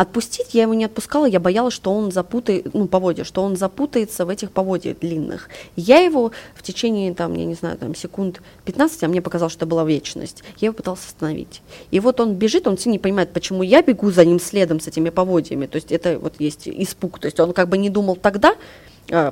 Отпустить 0.00 0.54
я 0.54 0.62
его 0.62 0.72
не 0.72 0.86
отпускала, 0.86 1.26
я 1.26 1.40
боялась, 1.40 1.74
что 1.74 1.92
он 1.92 2.10
запутает, 2.10 2.72
ну, 2.72 2.88
поводья, 2.88 3.22
что 3.22 3.42
он 3.42 3.58
запутается 3.58 4.24
в 4.24 4.30
этих 4.30 4.50
поводьях 4.50 4.98
длинных. 4.98 5.50
Я 5.76 5.98
его 5.98 6.32
в 6.54 6.62
течение, 6.62 7.12
там, 7.12 7.34
я 7.34 7.44
не 7.44 7.52
знаю, 7.52 7.76
там, 7.76 7.94
секунд 7.94 8.40
15, 8.64 9.02
а 9.02 9.08
мне 9.08 9.20
показалось, 9.20 9.52
что 9.52 9.66
это 9.66 9.66
была 9.66 9.84
вечность, 9.84 10.42
я 10.58 10.68
его 10.68 10.74
пыталась 10.74 11.04
остановить. 11.04 11.60
И 11.90 12.00
вот 12.00 12.18
он 12.18 12.32
бежит, 12.32 12.66
он 12.66 12.78
все 12.78 12.88
не 12.88 12.98
понимает, 12.98 13.34
почему 13.34 13.62
я 13.62 13.82
бегу 13.82 14.10
за 14.10 14.24
ним 14.24 14.40
следом 14.40 14.80
с 14.80 14.88
этими 14.88 15.10
поводьями, 15.10 15.66
то 15.66 15.76
есть 15.76 15.92
это 15.92 16.18
вот 16.18 16.36
есть 16.38 16.66
испуг, 16.66 17.18
то 17.18 17.26
есть 17.26 17.38
он 17.38 17.52
как 17.52 17.68
бы 17.68 17.76
не 17.76 17.90
думал 17.90 18.16
тогда, 18.16 18.54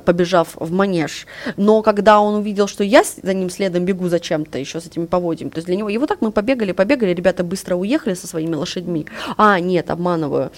побежав 0.05 0.55
в 0.55 0.71
манеж. 0.71 1.25
Но 1.57 1.81
когда 1.81 2.19
он 2.19 2.35
увидел, 2.35 2.67
что 2.67 2.83
я 2.83 3.03
за 3.03 3.33
ним 3.33 3.49
следом 3.49 3.85
бегу 3.85 4.09
зачем-то 4.09 4.57
еще 4.57 4.79
с 4.79 4.85
этими 4.85 5.05
поводьями, 5.05 5.49
то 5.49 5.57
есть 5.57 5.67
для 5.67 5.75
него, 5.75 5.89
и 5.89 5.97
вот 5.97 6.09
так 6.09 6.21
мы 6.21 6.31
побегали, 6.31 6.71
побегали, 6.71 7.13
ребята 7.13 7.43
быстро 7.43 7.75
уехали 7.75 8.13
со 8.13 8.27
своими 8.27 8.55
лошадьми. 8.55 9.05
А, 9.37 9.59
нет, 9.59 9.89
обманываю. 9.89 10.51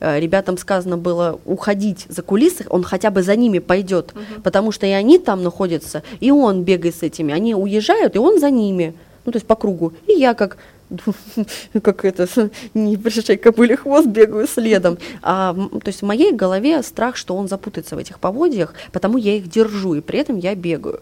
Э, 0.00 0.18
ребятам 0.20 0.58
сказано 0.58 0.96
было 0.96 1.40
уходить 1.44 2.06
за 2.08 2.22
кулисы, 2.22 2.66
он 2.70 2.82
хотя 2.84 3.10
бы 3.10 3.22
за 3.22 3.36
ними 3.36 3.58
пойдет, 3.58 4.12
угу. 4.12 4.42
потому 4.42 4.72
что 4.72 4.86
и 4.86 4.90
они 4.90 5.18
там 5.18 5.42
находятся, 5.42 6.02
и 6.20 6.30
он 6.30 6.62
бегает 6.62 6.94
с 6.94 7.02
этими. 7.02 7.34
Они 7.34 7.54
уезжают, 7.54 8.16
и 8.16 8.18
он 8.18 8.40
за 8.40 8.50
ними. 8.50 8.94
Ну, 9.24 9.32
то 9.32 9.36
есть 9.36 9.46
по 9.46 9.56
кругу. 9.56 9.92
И 10.06 10.12
я 10.12 10.34
как 10.34 10.56
как 11.82 12.04
это, 12.04 12.28
не 12.74 12.96
пришедший 12.96 13.36
кобыле 13.36 13.76
хвост, 13.76 14.06
бегаю 14.06 14.46
следом. 14.46 14.98
А, 15.22 15.54
то 15.54 15.88
есть 15.88 16.02
в 16.02 16.06
моей 16.06 16.32
голове 16.32 16.82
страх, 16.82 17.16
что 17.16 17.36
он 17.36 17.48
запутается 17.48 17.96
в 17.96 17.98
этих 17.98 18.18
поводьях, 18.18 18.74
потому 18.92 19.18
я 19.18 19.36
их 19.36 19.48
держу, 19.48 19.94
и 19.94 20.00
при 20.00 20.18
этом 20.18 20.38
я 20.38 20.54
бегаю. 20.54 21.00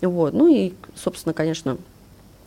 Вот. 0.00 0.32
Ну 0.32 0.48
и, 0.48 0.72
собственно, 0.94 1.32
конечно, 1.32 1.78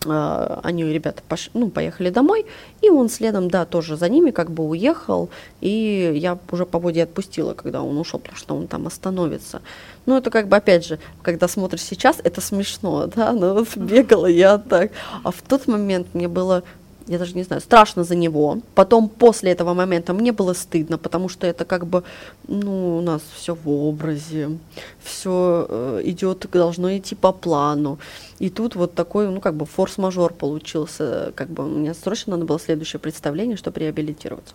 а, 0.06 0.62
они, 0.64 0.84
ребята, 0.86 1.22
пош... 1.28 1.50
ну, 1.54 1.70
поехали 1.70 2.10
домой, 2.10 2.46
и 2.82 2.90
он 2.90 3.10
следом, 3.10 3.50
да, 3.50 3.66
тоже 3.66 3.98
за 3.98 4.08
ними 4.08 4.32
как 4.32 4.50
бы 4.50 4.64
уехал, 4.64 5.30
и 5.62 6.12
я 6.16 6.38
уже 6.52 6.66
по 6.66 6.80
воде 6.80 7.04
отпустила, 7.04 7.54
когда 7.54 7.84
он 7.84 7.98
ушел, 7.98 8.20
потому 8.20 8.38
что 8.38 8.56
он 8.56 8.68
там 8.68 8.88
остановится. 8.88 9.62
Ну, 10.06 10.16
это 10.16 10.30
как 10.30 10.48
бы, 10.48 10.56
опять 10.56 10.86
же, 10.86 11.00
когда 11.22 11.48
смотришь 11.48 11.82
сейчас, 11.82 12.20
это 12.24 12.40
смешно, 12.40 13.08
да, 13.16 13.34
ну, 13.34 13.56
вот 13.56 13.76
бегала 13.76 14.28
я 14.28 14.58
так, 14.58 14.92
а 15.24 15.32
в 15.32 15.42
тот 15.42 15.68
момент 15.68 16.08
мне 16.14 16.28
было 16.28 16.64
я 17.08 17.18
даже 17.18 17.36
не 17.36 17.44
знаю, 17.44 17.62
страшно 17.62 18.04
за 18.04 18.16
него. 18.16 18.60
Потом 18.76 19.10
после 19.10 19.52
этого 19.52 19.74
момента 19.74 20.14
мне 20.14 20.32
было 20.32 20.54
стыдно, 20.54 20.98
потому 20.98 21.30
что 21.30 21.48
это 21.48 21.66
как 21.66 21.88
бы, 21.88 22.04
ну, 22.48 22.98
у 22.98 23.02
нас 23.02 23.22
все 23.36 23.56
в 23.56 23.70
образе, 23.70 24.58
все 25.04 25.66
э, 25.70 26.02
идет, 26.06 26.48
должно 26.52 26.96
идти 26.96 27.16
по 27.16 27.32
плану. 27.32 28.00
И 28.40 28.50
тут 28.50 28.76
вот 28.76 28.94
такой, 28.94 29.28
ну, 29.28 29.42
как 29.42 29.56
бы 29.56 29.66
форс-мажор 29.66 30.34
получился, 30.34 31.34
как 31.36 31.50
бы 31.50 31.64
мне 31.64 31.94
срочно 31.94 32.32
надо 32.32 32.46
было 32.46 32.60
следующее 32.60 33.00
представление, 33.00 33.58
чтобы 33.58 33.80
реабилитироваться. 33.80 34.54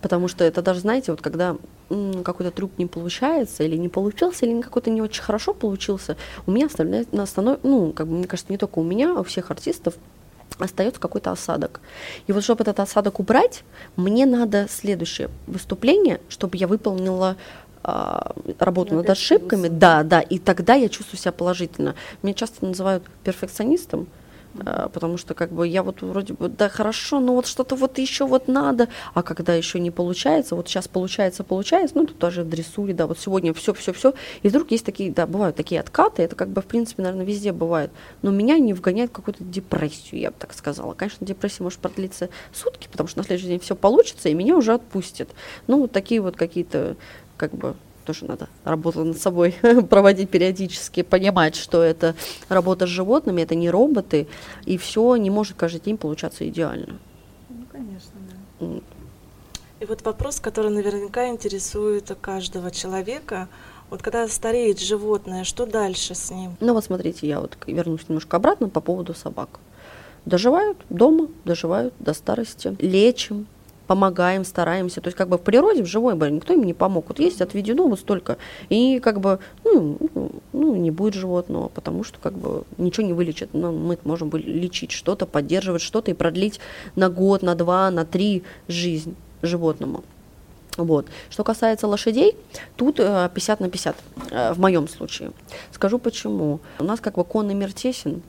Потому 0.00 0.28
что 0.28 0.44
это 0.44 0.62
даже, 0.62 0.80
знаете, 0.80 1.12
вот 1.12 1.20
когда 1.20 1.56
какой-то 2.24 2.50
трюк 2.50 2.72
не 2.78 2.86
получается, 2.86 3.62
или 3.62 3.76
не 3.76 3.88
получился, 3.88 4.46
или 4.46 4.60
какой-то 4.60 4.90
не 4.90 5.02
очень 5.02 5.22
хорошо 5.22 5.54
получился, 5.54 6.16
у 6.46 6.50
меня 6.50 6.66
оставляет 6.66 7.12
на 7.12 7.24
останов... 7.24 7.60
ну, 7.62 7.92
как 7.92 8.08
бы, 8.08 8.14
мне 8.14 8.26
кажется, 8.26 8.52
не 8.52 8.58
только 8.58 8.78
у 8.78 8.82
меня, 8.82 9.14
а 9.16 9.20
у 9.20 9.24
всех 9.24 9.50
артистов 9.50 9.94
остается 10.58 11.00
какой-то 11.00 11.30
осадок. 11.30 11.80
И 12.26 12.32
вот 12.32 12.44
чтобы 12.44 12.62
этот 12.62 12.80
осадок 12.80 13.20
убрать, 13.20 13.64
мне 13.96 14.26
надо 14.26 14.66
следующее 14.68 15.30
выступление, 15.46 16.20
чтобы 16.28 16.56
я 16.56 16.66
выполнила 16.66 17.36
а, 17.84 18.34
работу 18.58 18.94
над 18.94 19.10
ошибками, 19.10 19.68
да, 19.68 20.02
да, 20.04 20.20
и 20.20 20.38
тогда 20.38 20.74
я 20.74 20.88
чувствую 20.88 21.18
себя 21.18 21.32
положительно. 21.32 21.94
Меня 22.22 22.34
часто 22.34 22.64
называют 22.64 23.04
перфекционистом, 23.24 24.06
потому 24.54 25.16
что 25.16 25.34
как 25.34 25.50
бы 25.52 25.66
я 25.66 25.82
вот 25.82 26.02
вроде 26.02 26.34
бы, 26.34 26.48
да, 26.48 26.68
хорошо, 26.68 27.20
но 27.20 27.34
вот 27.34 27.46
что-то 27.46 27.76
вот 27.76 27.98
еще 27.98 28.26
вот 28.26 28.48
надо, 28.48 28.88
а 29.14 29.22
когда 29.22 29.54
еще 29.54 29.80
не 29.80 29.90
получается, 29.90 30.56
вот 30.56 30.68
сейчас 30.68 30.88
получается, 30.88 31.44
получается, 31.44 31.96
ну, 31.96 32.06
тут 32.06 32.18
даже 32.18 32.42
в 32.42 32.48
дрессуре, 32.48 32.94
да, 32.94 33.06
вот 33.06 33.18
сегодня 33.18 33.54
все, 33.54 33.72
все, 33.74 33.92
все, 33.92 34.14
и 34.42 34.48
вдруг 34.48 34.70
есть 34.70 34.84
такие, 34.84 35.10
да, 35.10 35.26
бывают 35.26 35.56
такие 35.56 35.80
откаты, 35.80 36.22
это 36.22 36.36
как 36.36 36.48
бы, 36.48 36.62
в 36.62 36.66
принципе, 36.66 37.02
наверное, 37.02 37.24
везде 37.24 37.52
бывает, 37.52 37.90
но 38.22 38.30
меня 38.30 38.58
не 38.58 38.74
вгоняет 38.74 39.10
какую-то 39.10 39.42
депрессию, 39.44 40.20
я 40.20 40.30
бы 40.30 40.36
так 40.38 40.52
сказала. 40.54 40.94
Конечно, 40.94 41.26
депрессия 41.26 41.62
может 41.62 41.78
продлиться 41.78 42.28
сутки, 42.52 42.88
потому 42.90 43.08
что 43.08 43.18
на 43.18 43.24
следующий 43.24 43.48
день 43.48 43.60
все 43.60 43.76
получится, 43.76 44.28
и 44.28 44.34
меня 44.34 44.56
уже 44.56 44.74
отпустят. 44.74 45.30
Ну, 45.66 45.80
вот 45.80 45.92
такие 45.92 46.20
вот 46.20 46.36
какие-то, 46.36 46.96
как 47.36 47.52
бы, 47.52 47.74
тоже 48.04 48.26
надо 48.26 48.48
работу 48.64 49.04
над 49.04 49.18
собой 49.20 49.54
проводить 49.90 50.30
периодически, 50.30 51.02
понимать, 51.02 51.56
что 51.56 51.82
это 51.82 52.14
работа 52.48 52.86
с 52.86 52.90
животными, 52.90 53.42
это 53.42 53.54
не 53.54 53.70
роботы, 53.70 54.26
и 54.64 54.76
все 54.78 55.16
не 55.16 55.30
может 55.30 55.56
каждый 55.56 55.80
день 55.80 55.96
получаться 55.96 56.48
идеально. 56.48 56.98
Ну, 57.48 57.64
конечно, 57.70 58.12
да. 58.60 58.66
И 59.80 59.84
вот 59.84 60.02
вопрос, 60.02 60.38
который 60.38 60.70
наверняка 60.70 61.28
интересует 61.28 62.16
каждого 62.20 62.70
человека, 62.70 63.48
вот 63.90 64.00
когда 64.00 64.26
стареет 64.28 64.80
животное, 64.80 65.44
что 65.44 65.66
дальше 65.66 66.14
с 66.14 66.30
ним? 66.30 66.56
Ну 66.60 66.72
вот 66.72 66.84
смотрите, 66.84 67.26
я 67.26 67.40
вот 67.40 67.58
вернусь 67.66 68.08
немножко 68.08 68.36
обратно 68.36 68.68
по 68.68 68.80
поводу 68.80 69.12
собак. 69.12 69.60
Доживают 70.24 70.78
дома, 70.88 71.26
доживают 71.44 71.94
до 71.98 72.14
старости, 72.14 72.76
лечим, 72.78 73.48
помогаем, 73.92 74.46
стараемся. 74.46 75.02
То 75.02 75.08
есть 75.08 75.18
как 75.18 75.28
бы 75.28 75.36
в 75.36 75.42
природе, 75.42 75.82
в 75.82 75.86
живой 75.86 76.14
бы 76.14 76.30
никто 76.30 76.54
им 76.54 76.64
не 76.64 76.72
помог. 76.72 77.04
Вот 77.08 77.20
есть 77.20 77.42
отведено 77.42 77.86
вот 77.88 78.00
столько. 78.00 78.38
И 78.70 79.00
как 79.00 79.20
бы, 79.20 79.38
ну, 79.64 79.98
ну, 80.14 80.30
ну 80.54 80.76
не 80.76 80.90
будет 80.90 81.12
животного, 81.12 81.68
потому 81.68 82.02
что 82.02 82.18
как 82.18 82.32
бы 82.32 82.64
ничего 82.78 83.06
не 83.06 83.12
вылечит. 83.12 83.50
Но 83.52 83.70
мы 83.70 83.98
можем 84.04 84.30
лечить 84.32 84.92
что-то, 84.92 85.26
поддерживать 85.26 85.82
что-то 85.82 86.10
и 86.10 86.14
продлить 86.14 86.58
на 86.96 87.10
год, 87.10 87.42
на 87.42 87.54
два, 87.54 87.90
на 87.90 88.06
три 88.06 88.44
жизнь 88.66 89.14
животному. 89.42 90.04
Вот. 90.78 91.06
Что 91.28 91.44
касается 91.44 91.86
лошадей, 91.86 92.34
тут 92.76 92.96
50 92.96 93.60
э, 93.60 93.64
на 93.64 93.68
50 93.68 93.96
э, 94.30 94.52
в 94.54 94.58
моем 94.58 94.88
случае. 94.88 95.32
Скажу 95.70 95.98
почему. 95.98 96.60
У 96.78 96.84
нас 96.84 96.98
как 97.00 97.16
бы 97.16 97.24
конный 97.24 97.52
мир 97.54 97.74
тесен, 97.74 98.22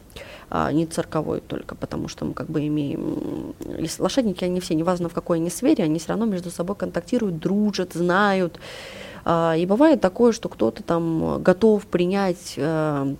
а 0.56 0.72
не 0.72 0.86
цирковой 0.86 1.42
только, 1.42 1.74
потому 1.74 2.08
что 2.08 2.26
мы 2.26 2.36
как 2.36 2.48
бы 2.48 2.68
имеем... 2.68 3.56
Лошадники, 3.98 4.44
они 4.44 4.60
все, 4.60 4.76
неважно 4.76 5.10
в 5.10 5.14
какой 5.14 5.38
они 5.38 5.50
сфере, 5.50 5.84
они 5.84 5.98
все 5.98 6.10
равно 6.10 6.26
между 6.26 6.52
собой 6.52 6.76
контактируют, 6.76 7.40
дружат, 7.40 7.94
знают. 7.94 8.60
А, 9.26 9.56
и 9.58 9.66
бывает 9.66 10.00
такое, 10.00 10.32
что 10.32 10.50
кто-то 10.50 10.84
там 10.84 11.42
готов 11.42 11.88
принять 11.88 12.54
э, 12.58 13.16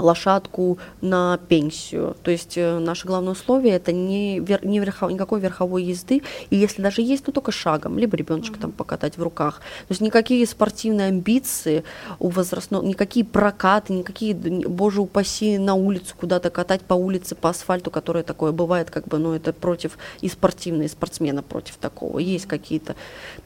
лошадку 0.00 0.78
на 1.00 1.38
пенсию. 1.48 2.16
То 2.22 2.30
есть 2.30 2.56
э, 2.56 2.78
наше 2.78 3.06
главное 3.06 3.32
условие 3.32 3.74
это 3.74 3.92
не, 3.92 4.40
вер, 4.40 4.64
не 4.64 4.80
верхов, 4.80 5.10
никакой 5.10 5.40
верховой 5.40 5.84
езды, 5.84 6.22
и 6.50 6.56
если 6.56 6.82
даже 6.82 7.02
есть, 7.02 7.24
то 7.24 7.32
только 7.32 7.52
шагом, 7.52 7.98
либо 7.98 8.16
ребеночка 8.16 8.56
mm-hmm. 8.56 8.60
там 8.60 8.72
покатать 8.72 9.16
в 9.18 9.22
руках. 9.22 9.56
То 9.88 9.92
есть 9.92 10.00
никакие 10.00 10.46
спортивные 10.46 11.08
амбиции 11.08 11.84
у 12.18 12.28
возрастного, 12.28 12.84
никакие 12.84 13.24
прокаты, 13.24 13.92
никакие, 13.92 14.34
боже 14.34 15.00
упаси, 15.00 15.58
на 15.58 15.74
улицу 15.74 16.14
куда-то 16.18 16.50
катать 16.50 16.82
по 16.82 16.94
улице, 16.94 17.34
по 17.34 17.50
асфальту, 17.50 17.90
которое 17.90 18.24
такое 18.24 18.52
бывает, 18.52 18.90
как 18.90 19.06
бы, 19.06 19.18
ну 19.18 19.32
это 19.32 19.52
против 19.52 19.98
и 20.20 20.28
спортивные 20.28 20.88
спортсмены 20.88 21.42
против 21.42 21.76
такого. 21.76 22.18
Есть 22.18 22.46
какие-то, 22.46 22.96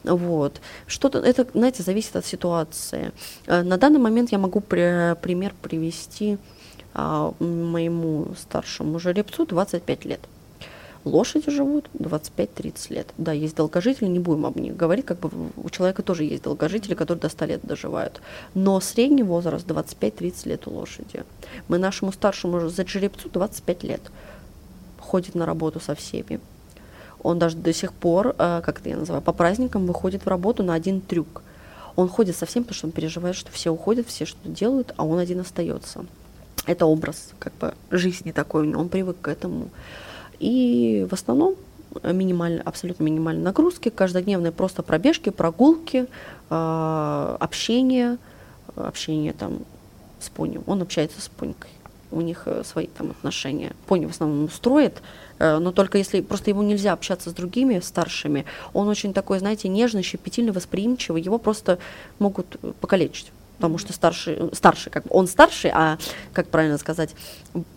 вот. 0.03 0.61
Что-то, 0.87 1.19
это, 1.19 1.47
знаете, 1.53 1.83
зависит 1.83 2.15
от 2.15 2.25
ситуации. 2.25 3.11
Э, 3.47 3.63
на 3.63 3.77
данный 3.77 3.99
момент 3.99 4.31
я 4.31 4.37
могу 4.37 4.61
при, 4.61 5.15
пример 5.21 5.53
привести 5.61 6.37
а 6.95 7.33
моему 7.39 8.29
старшему 8.39 8.99
жеребцу 8.99 9.45
25 9.45 10.05
лет. 10.05 10.21
Лошади 11.03 11.51
живут 11.51 11.87
25-30 11.99 12.93
лет. 12.93 13.07
Да, 13.17 13.31
есть 13.31 13.55
долгожители, 13.55 14.07
не 14.07 14.17
будем 14.17 14.45
об 14.45 14.55
них 14.55 14.75
говорить, 14.75 15.05
как 15.05 15.19
бы 15.19 15.29
у 15.55 15.69
человека 15.69 16.01
тоже 16.01 16.23
есть 16.23 16.43
долгожители, 16.43 16.95
которые 16.95 17.21
до 17.21 17.29
100 17.29 17.45
лет 17.45 17.61
доживают. 17.63 18.21
Но 18.55 18.79
средний 18.79 19.23
возраст 19.23 19.67
25-30 19.67 20.47
лет 20.49 20.67
у 20.67 20.71
лошади. 20.71 21.23
Мы 21.67 21.77
нашему 21.77 22.11
старшему 22.11 22.69
за 22.69 22.87
жеребцу 22.87 23.29
25 23.29 23.83
лет. 23.83 24.01
Ходит 24.99 25.35
на 25.35 25.45
работу 25.45 25.79
со 25.79 25.93
всеми. 25.93 26.39
Он 27.21 27.37
даже 27.37 27.57
до 27.57 27.73
сих 27.73 27.93
пор, 27.93 28.35
э, 28.39 28.61
как 28.65 28.79
это 28.79 28.89
я 28.89 28.97
называю, 28.97 29.21
по 29.21 29.33
праздникам 29.33 29.85
выходит 29.85 30.25
в 30.25 30.27
работу 30.27 30.63
на 30.63 30.73
один 30.73 31.01
трюк. 31.01 31.43
Он 31.95 32.07
ходит 32.07 32.35
со 32.35 32.45
всем, 32.45 32.63
потому 32.63 32.77
что 32.77 32.87
он 32.87 32.91
переживает, 32.93 33.35
что 33.35 33.51
все 33.51 33.69
уходят, 33.69 34.07
все 34.07 34.25
что 34.25 34.49
делают, 34.49 34.93
а 34.97 35.05
он 35.05 35.19
один 35.19 35.41
остается 35.41 36.05
это 36.65 36.85
образ 36.85 37.31
как 37.39 37.53
бы 37.55 37.73
жизни 37.91 38.31
такой, 38.31 38.73
он 38.73 38.89
привык 38.89 39.17
к 39.21 39.27
этому. 39.27 39.69
И 40.39 41.07
в 41.09 41.13
основном 41.13 41.55
минимально, 42.03 42.61
абсолютно 42.63 43.03
минимальные 43.03 43.43
нагрузки, 43.43 43.89
каждодневные 43.89 44.51
просто 44.51 44.83
пробежки, 44.83 45.29
прогулки, 45.29 46.07
э, 46.49 47.37
общение, 47.39 48.17
общение 48.75 49.33
там 49.33 49.59
с 50.19 50.29
пони. 50.29 50.59
Он 50.65 50.81
общается 50.81 51.21
с 51.21 51.29
понькой. 51.29 51.71
у 52.11 52.21
них 52.21 52.43
э, 52.45 52.63
свои 52.63 52.87
там 52.87 53.11
отношения. 53.11 53.73
Пони 53.87 54.05
в 54.05 54.11
основном 54.11 54.49
строит, 54.49 55.01
э, 55.39 55.57
но 55.57 55.71
только 55.71 55.97
если 55.97 56.21
просто 56.21 56.49
ему 56.49 56.61
нельзя 56.61 56.93
общаться 56.93 57.29
с 57.29 57.33
другими 57.33 57.79
старшими, 57.79 58.45
он 58.73 58.87
очень 58.87 59.13
такой, 59.13 59.39
знаете, 59.39 59.67
нежный, 59.67 60.03
щепетильный, 60.03 60.53
восприимчивый, 60.53 61.21
его 61.21 61.37
просто 61.37 61.79
могут 62.19 62.57
покалечить 62.79 63.31
потому 63.55 63.77
что 63.77 63.93
старший, 63.93 64.49
старший, 64.53 64.91
как 64.91 65.03
бы 65.03 65.09
он 65.11 65.27
старший, 65.27 65.71
а, 65.73 65.97
как 66.33 66.47
правильно 66.47 66.77
сказать, 66.77 67.15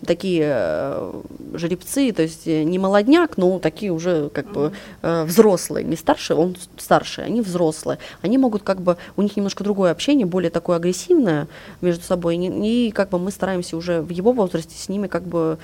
такие 0.05 0.43
э, 0.45 1.21
жеребцы, 1.53 2.11
то 2.11 2.21
есть 2.21 2.45
не 2.45 2.79
молодняк, 2.79 3.37
но 3.37 3.59
такие 3.59 3.91
уже 3.91 4.29
как 4.29 4.51
бы 4.51 4.73
э, 5.01 5.23
взрослые, 5.23 5.85
не 5.85 5.95
старшие, 5.95 6.37
он 6.37 6.55
старший, 6.77 7.25
они 7.25 7.41
взрослые, 7.41 7.99
они 8.21 8.37
могут 8.37 8.63
как 8.63 8.81
бы, 8.81 8.97
у 9.15 9.21
них 9.21 9.35
немножко 9.37 9.63
другое 9.63 9.91
общение, 9.91 10.25
более 10.25 10.51
такое 10.51 10.77
агрессивное 10.77 11.47
между 11.81 12.03
собой, 12.03 12.37
и, 12.37 12.87
и 12.87 12.91
как 12.91 13.09
бы 13.09 13.19
мы 13.19 13.31
стараемся 13.31 13.77
уже 13.77 14.01
в 14.01 14.09
его 14.09 14.31
возрасте 14.31 14.75
с 14.77 14.89
ними 14.89 15.07
как 15.07 15.23
бы 15.23 15.57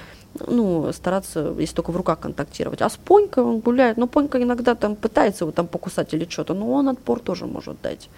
ну, 0.47 0.91
стараться, 0.91 1.53
если 1.57 1.75
только 1.75 1.91
в 1.91 1.97
руках 1.97 2.19
контактировать. 2.19 2.81
А 2.81 2.89
с 2.89 2.97
Понькой 2.97 3.43
он 3.43 3.59
гуляет, 3.59 3.97
но 3.97 4.07
Понька 4.07 4.41
иногда 4.41 4.75
там 4.75 4.95
пытается 4.95 5.45
его 5.45 5.51
там 5.51 5.67
покусать 5.67 6.13
или 6.13 6.27
что-то, 6.29 6.53
но 6.53 6.71
он 6.71 6.89
отпор 6.89 7.19
тоже 7.19 7.45
может 7.45 7.81
дать. 7.81 8.09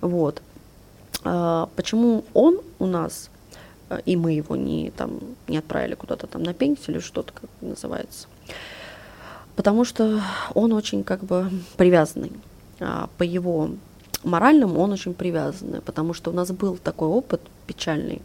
Вот. 0.00 0.42
А, 1.24 1.68
почему 1.76 2.24
он 2.34 2.60
у 2.78 2.86
нас, 2.86 3.30
э, 3.90 4.00
и 4.04 4.16
мы 4.16 4.32
его 4.32 4.56
не, 4.56 4.90
там, 4.90 5.20
не 5.48 5.58
отправили 5.58 5.94
куда-то 5.94 6.26
там 6.26 6.42
на 6.42 6.54
пенсию 6.54 6.96
или 6.96 7.00
что-то, 7.00 7.32
как 7.32 7.50
называется? 7.60 8.28
Потому 9.56 9.84
что 9.84 10.20
он 10.54 10.72
очень 10.72 11.04
как 11.04 11.24
бы 11.24 11.50
привязанный. 11.76 12.32
А, 12.80 13.08
по 13.18 13.22
его 13.22 13.70
моральному 14.24 14.80
он 14.80 14.92
очень 14.92 15.14
привязанный, 15.14 15.80
потому 15.80 16.14
что 16.14 16.30
у 16.30 16.34
нас 16.34 16.50
был 16.50 16.76
такой 16.76 17.08
опыт 17.08 17.40
печальный. 17.66 18.22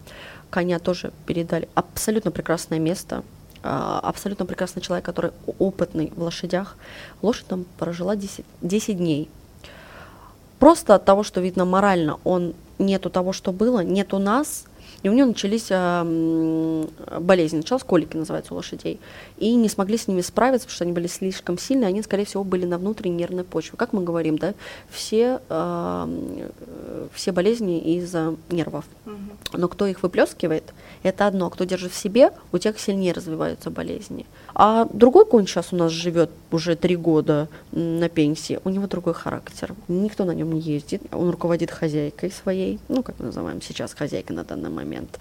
Коня 0.50 0.80
тоже 0.80 1.12
передали 1.26 1.68
абсолютно 1.76 2.32
прекрасное 2.32 2.80
место, 2.80 3.24
а, 3.64 4.00
абсолютно 4.00 4.46
прекрасный 4.46 4.82
человек, 4.82 5.06
который 5.06 5.32
опытный 5.60 6.12
в 6.16 6.22
лошадях. 6.22 6.78
Лошадь 7.22 7.48
там 7.48 7.66
прожила 7.78 8.16
10, 8.16 8.46
10 8.62 8.98
дней. 8.98 9.30
Просто 10.60 10.96
от 10.96 11.06
того, 11.06 11.24
что, 11.24 11.42
видно, 11.42 11.66
морально 11.66 12.20
он 12.24 12.56
нету 12.80 13.10
того, 13.10 13.34
что 13.34 13.52
было, 13.52 13.82
нету 13.82 14.20
нас, 14.20 14.66
и 15.04 15.10
у 15.10 15.14
нее 15.14 15.26
начались 15.26 15.68
э, 15.70 16.88
болезни, 17.20 17.58
началась 17.58 17.84
колики, 17.84 18.18
называется, 18.18 18.54
у 18.54 18.58
лошадей. 18.58 19.00
И 19.38 19.54
не 19.54 19.70
смогли 19.70 19.98
с 19.98 20.08
ними 20.08 20.22
справиться, 20.22 20.68
потому 20.68 20.76
что 20.76 20.84
они 20.86 20.94
были 20.94 21.08
слишком 21.08 21.58
сильные, 21.58 21.88
они, 21.88 22.02
скорее 22.02 22.26
всего, 22.26 22.44
были 22.44 22.66
на 22.66 22.78
внутренней 22.78 23.18
нервной 23.18 23.44
почве. 23.44 23.78
Как 23.78 23.94
мы 23.94 24.04
говорим, 24.04 24.38
да, 24.38 24.54
все, 24.90 25.40
э, 25.50 26.50
все 27.14 27.32
болезни 27.32 27.80
из-за 27.96 28.36
нервов. 28.50 28.86
Но 29.54 29.68
кто 29.68 29.86
их 29.86 30.02
выплескивает, 30.04 30.74
это 31.04 31.28
одно. 31.28 31.50
Кто 31.50 31.64
держит 31.64 31.92
в 31.92 31.96
себе, 31.96 32.32
у 32.52 32.58
тех 32.58 32.80
сильнее 32.80 33.14
развиваются 33.14 33.70
болезни. 33.70 34.26
А 34.54 34.88
другой 34.92 35.26
конь 35.26 35.46
сейчас 35.46 35.72
у 35.72 35.76
нас 35.76 35.92
живет 35.92 36.32
уже 36.52 36.76
три 36.76 36.96
года 36.96 37.48
на 37.72 38.10
пенсии, 38.10 38.60
у 38.64 38.70
него 38.70 38.88
другой 38.88 39.14
характер. 39.14 39.76
Никто 39.88 40.26
на 40.26 40.32
нем 40.32 40.52
не 40.52 40.60
ездит, 40.60 41.02
он 41.12 41.30
руководит 41.30 41.72
хозяйкой 41.72 42.32
своей, 42.32 42.80
ну, 42.88 43.04
как 43.04 43.20
мы 43.20 43.28
называем 43.28 43.62
сейчас 43.62 43.94
хозяйкой 43.94 44.36
на 44.36 44.44
данный 44.44 44.70
момент. 44.70 45.20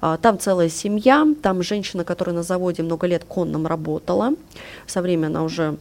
А, 0.00 0.16
там 0.16 0.38
целая 0.38 0.68
семья, 0.68 1.26
там 1.42 1.62
женщина, 1.62 2.04
которая 2.04 2.34
на 2.34 2.42
заводе 2.42 2.82
много 2.82 3.06
лет 3.06 3.24
конном 3.24 3.66
работала, 3.66 4.32
со 4.86 5.02
временем 5.02 5.28
она 5.28 5.42
уже 5.42 5.76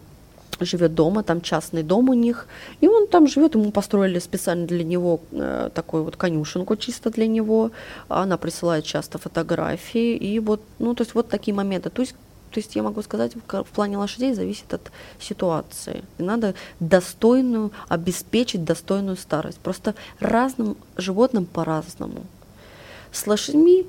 живет 0.60 0.96
дома, 0.96 1.24
там 1.24 1.42
частный 1.42 1.84
дом 1.84 2.10
у 2.10 2.14
них, 2.14 2.48
и 2.82 2.88
он 2.88 3.08
там 3.08 3.28
живет, 3.28 3.56
ему 3.56 3.72
построили 3.72 4.20
специально 4.20 4.66
для 4.66 4.84
него 4.84 5.22
э, 5.32 5.70
такую 5.74 6.04
вот 6.04 6.16
конюшенку 6.16 6.76
чисто 6.76 7.10
для 7.10 7.28
него, 7.28 7.72
она 8.08 8.38
присылает 8.38 8.86
часто 8.86 9.18
фотографии, 9.18 10.16
и 10.16 10.40
вот, 10.40 10.62
ну, 10.80 10.96
то 10.96 11.04
есть 11.04 11.16
вот 11.16 11.30
такие 11.30 11.54
моменты, 11.54 11.90
то 11.90 12.02
есть 12.02 12.16
то 12.52 12.60
есть 12.60 12.76
я 12.76 12.82
могу 12.82 13.02
сказать, 13.02 13.34
в, 13.36 13.66
плане 13.66 13.98
лошадей 13.98 14.34
зависит 14.34 14.74
от 14.74 14.92
ситуации. 15.20 16.04
И 16.18 16.24
надо 16.24 16.56
достойную, 16.80 17.72
обеспечить 17.90 18.64
достойную 18.64 19.18
старость. 19.18 19.60
Просто 19.60 19.96
разным 20.20 20.78
животным 20.96 21.46
по-разному. 21.46 22.26
С 23.12 23.28
лошадьми 23.28 23.86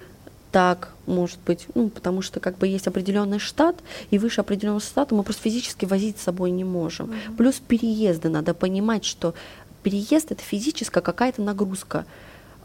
так, 0.52 0.90
может 1.06 1.38
быть, 1.46 1.66
ну, 1.74 1.88
потому 1.88 2.22
что 2.22 2.40
как 2.40 2.58
бы 2.58 2.66
есть 2.66 2.87
определенный 2.87 3.38
штат, 3.38 3.76
и 4.11 4.18
выше 4.18 4.40
определенного 4.40 4.80
штата 4.80 5.14
мы 5.14 5.22
просто 5.22 5.42
физически 5.42 5.84
возить 5.84 6.18
с 6.18 6.22
собой 6.22 6.50
не 6.50 6.64
можем. 6.64 7.11
Mm-hmm. 7.11 7.37
Плюс 7.37 7.56
переезды, 7.56 8.28
надо 8.28 8.54
понимать, 8.54 9.04
что 9.04 9.34
переезд 9.82 10.32
это 10.32 10.42
физическая 10.42 11.02
какая-то 11.02 11.42
нагрузка. 11.42 12.06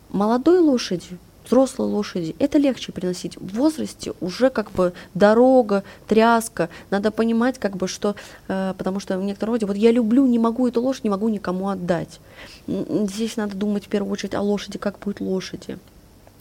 Молодой 0.10 0.60
лошади, 0.60 1.18
взрослой 1.46 1.88
лошади, 1.88 2.36
это 2.40 2.58
легче 2.58 2.92
приносить. 2.92 3.38
В 3.38 3.56
возрасте 3.56 4.14
уже 4.22 4.50
как 4.50 4.72
бы 4.72 4.94
дорога, 5.14 5.84
тряска, 6.08 6.70
надо 6.90 7.12
понимать 7.12 7.60
как 7.60 7.76
бы, 7.76 7.88
что, 7.88 8.16
э, 8.48 8.74
потому 8.78 9.00
что 9.00 9.18
в 9.18 9.24
некотором 9.24 9.54
роде, 9.56 9.66
вот 9.66 9.76
я 9.76 9.92
люблю, 9.92 10.26
не 10.26 10.40
могу 10.40 10.68
эту 10.68 10.82
лошадь, 10.82 11.04
не 11.04 11.10
могу 11.10 11.30
никому 11.30 11.70
отдать. 11.70 12.20
Здесь 12.68 13.36
надо 13.38 13.56
думать 13.56 13.86
в 13.86 13.90
первую 13.90 14.12
очередь 14.12 14.36
о 14.36 14.42
лошади, 14.42 14.78
как 14.78 15.00
будет 15.00 15.20
лошади. 15.20 15.78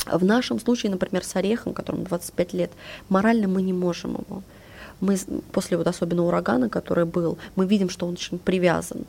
В 0.07 0.24
нашем 0.24 0.59
случае, 0.59 0.90
например, 0.90 1.24
с 1.24 1.37
орехом, 1.37 1.74
которому 1.74 2.05
25 2.05 2.55
лет, 2.55 2.70
морально 3.09 3.48
мы 3.48 3.62
не 3.62 3.72
можем 3.72 4.12
его. 4.12 4.42
Мы 5.00 5.16
после 5.50 5.76
вот 5.76 5.88
особенно 5.88 6.24
урагана, 6.24 6.68
который 6.68 7.05
был, 7.05 7.37
мы 7.57 7.66
видим, 7.66 7.88
что 7.88 8.07
он 8.07 8.12
очень 8.12 8.38
привязан. 8.38 9.05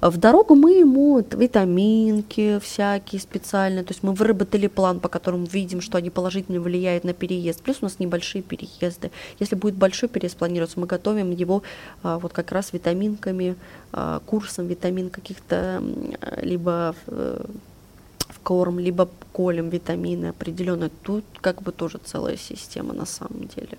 В 0.00 0.16
дорогу 0.16 0.56
мы 0.56 0.72
ему 0.72 1.20
витаминки 1.20 2.58
всякие 2.58 3.20
специальные, 3.20 3.84
то 3.84 3.92
есть 3.92 4.02
мы 4.02 4.12
выработали 4.12 4.66
план, 4.66 4.98
по 4.98 5.08
которому 5.08 5.46
видим, 5.46 5.80
что 5.80 5.98
они 5.98 6.10
положительно 6.10 6.60
влияют 6.60 7.04
на 7.04 7.12
переезд. 7.12 7.62
Плюс 7.62 7.78
у 7.80 7.84
нас 7.84 8.00
небольшие 8.00 8.42
переезды. 8.42 9.12
Если 9.38 9.54
будет 9.54 9.76
большой 9.76 10.08
переезд 10.08 10.36
планироваться, 10.36 10.80
мы 10.80 10.88
готовим 10.88 11.30
его 11.30 11.62
а, 12.02 12.18
вот 12.18 12.32
как 12.32 12.50
раз 12.50 12.72
витаминками, 12.72 13.54
а, 13.92 14.20
курсом 14.26 14.66
витамин 14.66 15.08
каких-то, 15.08 15.82
либо 16.42 16.96
э, 17.06 17.44
корм, 18.48 18.78
либо 18.78 19.10
колем 19.34 19.68
витамины 19.68 20.28
определенные. 20.28 20.90
Тут 21.02 21.24
как 21.42 21.60
бы 21.60 21.70
тоже 21.70 21.98
целая 22.02 22.38
система 22.38 22.94
на 22.94 23.04
самом 23.04 23.46
деле. 23.54 23.76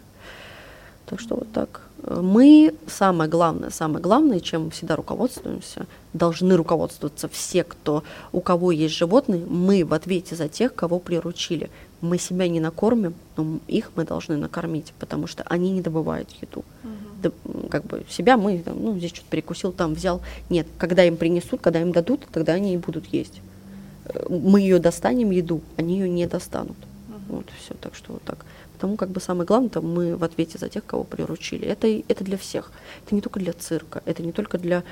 Так 1.08 1.20
что 1.20 1.36
вот 1.38 1.52
так. 1.52 1.82
Мы, 2.04 2.76
самое 2.86 3.28
главное, 3.28 3.72
самое 3.72 4.00
главное, 4.00 4.40
чем 4.40 4.70
всегда 4.70 4.96
руководствуемся, 4.96 5.88
должны 6.14 6.56
руководствоваться 6.56 7.28
все, 7.28 7.64
кто, 7.64 8.04
у 8.32 8.42
кого 8.42 8.72
есть 8.72 8.94
животные, 8.94 9.44
мы 9.44 9.84
в 9.84 9.92
ответе 9.92 10.36
за 10.36 10.48
тех, 10.48 10.76
кого 10.76 11.00
приручили. 11.00 11.72
Мы 12.02 12.20
себя 12.20 12.48
не 12.48 12.60
накормим, 12.60 13.16
но 13.38 13.60
их 13.68 13.90
мы 13.96 14.06
должны 14.06 14.38
накормить, 14.38 14.94
потому 15.00 15.26
что 15.26 15.42
они 15.48 15.72
не 15.72 15.82
добывают 15.82 16.30
еду. 16.42 16.64
Угу. 16.84 16.92
Да, 17.24 17.32
как 17.72 17.86
бы 17.86 18.06
себя 18.08 18.38
мы, 18.38 18.60
там, 18.60 18.76
ну, 18.80 18.96
здесь 19.00 19.10
что-то 19.10 19.32
перекусил, 19.32 19.72
там 19.72 19.96
взял. 19.96 20.22
Нет, 20.52 20.68
когда 20.78 21.04
им 21.04 21.18
принесут, 21.18 21.60
когда 21.60 21.82
им 21.82 21.92
дадут, 21.92 22.28
тогда 22.32 22.54
они 22.54 22.76
и 22.76 22.78
будут 22.78 23.08
есть 23.08 23.42
мы 24.30 24.62
ее 24.62 24.80
достанем, 24.80 25.32
еду, 25.32 25.62
они 25.78 26.00
ее 26.00 26.10
не 26.10 26.28
достанут. 26.28 26.78
Uh-huh. 26.78 27.36
Вот 27.36 27.46
все, 27.60 27.74
так 27.76 27.96
что 27.96 28.14
вот 28.14 28.24
так. 28.24 28.46
Потому 28.74 28.96
как 28.96 29.10
бы 29.10 29.20
самое 29.20 29.46
главное, 29.46 29.70
то 29.70 29.82
мы 29.82 30.16
в 30.16 30.24
ответе 30.24 30.58
за 30.58 30.70
тех, 30.70 30.86
кого 30.86 31.04
приручили. 31.04 31.68
Это, 31.68 31.88
это 32.08 32.24
для 32.24 32.38
всех. 32.38 32.72
Это 33.06 33.14
не 33.14 33.22
только 33.22 33.40
для 33.40 33.52
цирка, 33.52 34.02
это 34.06 34.24
не 34.24 34.32
только 34.32 34.58
для 34.58 34.84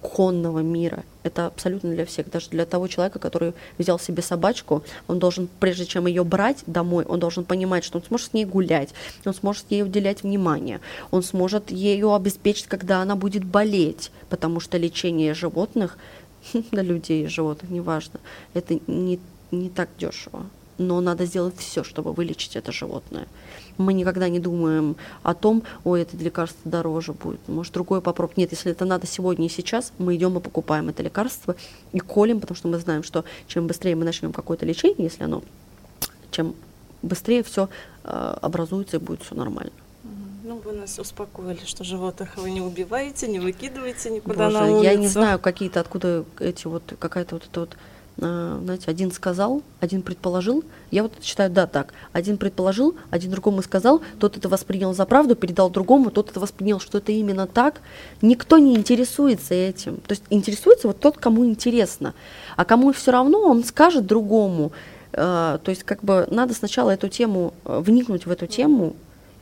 конного 0.00 0.60
мира. 0.60 1.04
Это 1.22 1.46
абсолютно 1.46 1.90
для 1.94 2.04
всех. 2.06 2.30
Даже 2.30 2.50
для 2.50 2.66
того 2.66 2.88
человека, 2.88 3.18
который 3.18 3.54
взял 3.78 3.98
себе 3.98 4.22
собачку, 4.22 4.82
он 5.08 5.18
должен, 5.18 5.48
прежде 5.60 5.86
чем 5.86 6.06
ее 6.06 6.24
брать 6.24 6.62
домой, 6.66 7.04
он 7.04 7.18
должен 7.18 7.44
понимать, 7.44 7.84
что 7.84 7.98
он 7.98 8.04
сможет 8.04 8.30
с 8.30 8.32
ней 8.32 8.44
гулять, 8.44 8.90
он 9.24 9.34
сможет 9.34 9.64
ей 9.70 9.82
уделять 9.82 10.22
внимание, 10.22 10.80
он 11.10 11.22
сможет 11.22 11.70
ее 11.70 12.14
обеспечить, 12.14 12.66
когда 12.66 13.02
она 13.02 13.16
будет 13.16 13.44
болеть, 13.44 14.10
потому 14.28 14.60
что 14.60 14.78
лечение 14.78 15.34
животных 15.34 15.98
для 16.72 16.82
людей 16.82 17.24
и 17.24 17.28
животных, 17.28 17.70
неважно, 17.70 18.20
это 18.54 18.78
не, 18.86 19.18
не 19.50 19.68
так 19.68 19.88
дешево. 19.98 20.46
Но 20.78 21.00
надо 21.00 21.24
сделать 21.24 21.56
все, 21.56 21.82
чтобы 21.82 22.12
вылечить 22.12 22.54
это 22.54 22.70
животное. 22.70 23.26
Мы 23.78 23.94
никогда 23.94 24.28
не 24.28 24.40
думаем 24.40 24.96
о 25.22 25.32
том, 25.32 25.62
ой, 25.84 26.02
это 26.02 26.18
лекарство 26.18 26.70
дороже 26.70 27.14
будет, 27.14 27.40
может 27.48 27.72
другое 27.72 28.02
попробовать. 28.02 28.36
Нет, 28.36 28.50
если 28.50 28.72
это 28.72 28.84
надо 28.84 29.06
сегодня 29.06 29.46
и 29.46 29.48
сейчас, 29.48 29.92
мы 29.96 30.16
идем 30.16 30.36
и 30.36 30.40
покупаем 30.40 30.90
это 30.90 31.02
лекарство 31.02 31.56
и 31.92 32.00
колем, 32.00 32.40
потому 32.40 32.56
что 32.56 32.68
мы 32.68 32.78
знаем, 32.78 33.02
что 33.02 33.24
чем 33.46 33.66
быстрее 33.66 33.96
мы 33.96 34.04
начнем 34.04 34.34
какое-то 34.34 34.66
лечение, 34.66 35.04
если 35.04 35.24
оно, 35.24 35.42
чем 36.30 36.54
быстрее 37.02 37.42
все 37.42 37.70
э, 38.04 38.36
образуется 38.42 38.98
и 38.98 39.00
будет 39.00 39.22
все 39.22 39.34
нормально. 39.34 39.72
Ну, 40.48 40.60
вы 40.64 40.74
нас 40.74 40.96
успокоили, 41.00 41.58
что 41.64 41.82
животных 41.82 42.36
вы 42.36 42.52
не 42.52 42.60
убиваете, 42.60 43.26
не 43.26 43.40
выкидываете 43.40 44.10
никуда 44.10 44.44
Боже, 44.44 44.58
на 44.60 44.66
улицу. 44.66 44.84
Я 44.84 44.94
не 44.94 45.08
знаю, 45.08 45.40
какие-то 45.40 45.80
откуда 45.80 46.24
эти 46.38 46.68
вот, 46.68 46.84
какая-то 47.00 47.34
вот 47.34 47.48
эта 47.50 47.60
вот 47.60 47.76
а, 48.20 48.60
знаете, 48.62 48.88
один 48.88 49.10
сказал, 49.10 49.64
один 49.80 50.02
предположил, 50.02 50.62
я 50.92 51.02
вот 51.02 51.14
считаю, 51.20 51.50
да, 51.50 51.66
так, 51.66 51.94
один 52.12 52.38
предположил, 52.38 52.94
один 53.10 53.32
другому 53.32 53.60
сказал, 53.60 54.00
тот 54.20 54.36
это 54.36 54.48
воспринял 54.48 54.94
за 54.94 55.04
правду, 55.04 55.34
передал 55.34 55.68
другому, 55.68 56.12
тот 56.12 56.30
это 56.30 56.38
воспринял, 56.38 56.78
что 56.78 56.98
это 56.98 57.10
именно 57.10 57.48
так. 57.48 57.80
Никто 58.22 58.58
не 58.58 58.76
интересуется 58.76 59.52
этим. 59.52 59.96
То 59.96 60.12
есть 60.12 60.22
интересуется 60.30 60.86
вот 60.86 61.00
тот, 61.00 61.18
кому 61.18 61.44
интересно. 61.44 62.14
А 62.54 62.64
кому 62.64 62.92
все 62.92 63.10
равно, 63.10 63.40
он 63.40 63.64
скажет 63.64 64.06
другому, 64.06 64.70
Э, 65.16 65.58
то 65.62 65.70
есть 65.70 65.82
как 65.82 66.04
бы 66.04 66.28
надо 66.30 66.52
сначала 66.52 66.90
эту 66.90 67.08
тему, 67.08 67.54
э, 67.64 67.80
вникнуть 67.80 68.26
в 68.26 68.30
эту 68.30 68.46
тему 68.46 68.94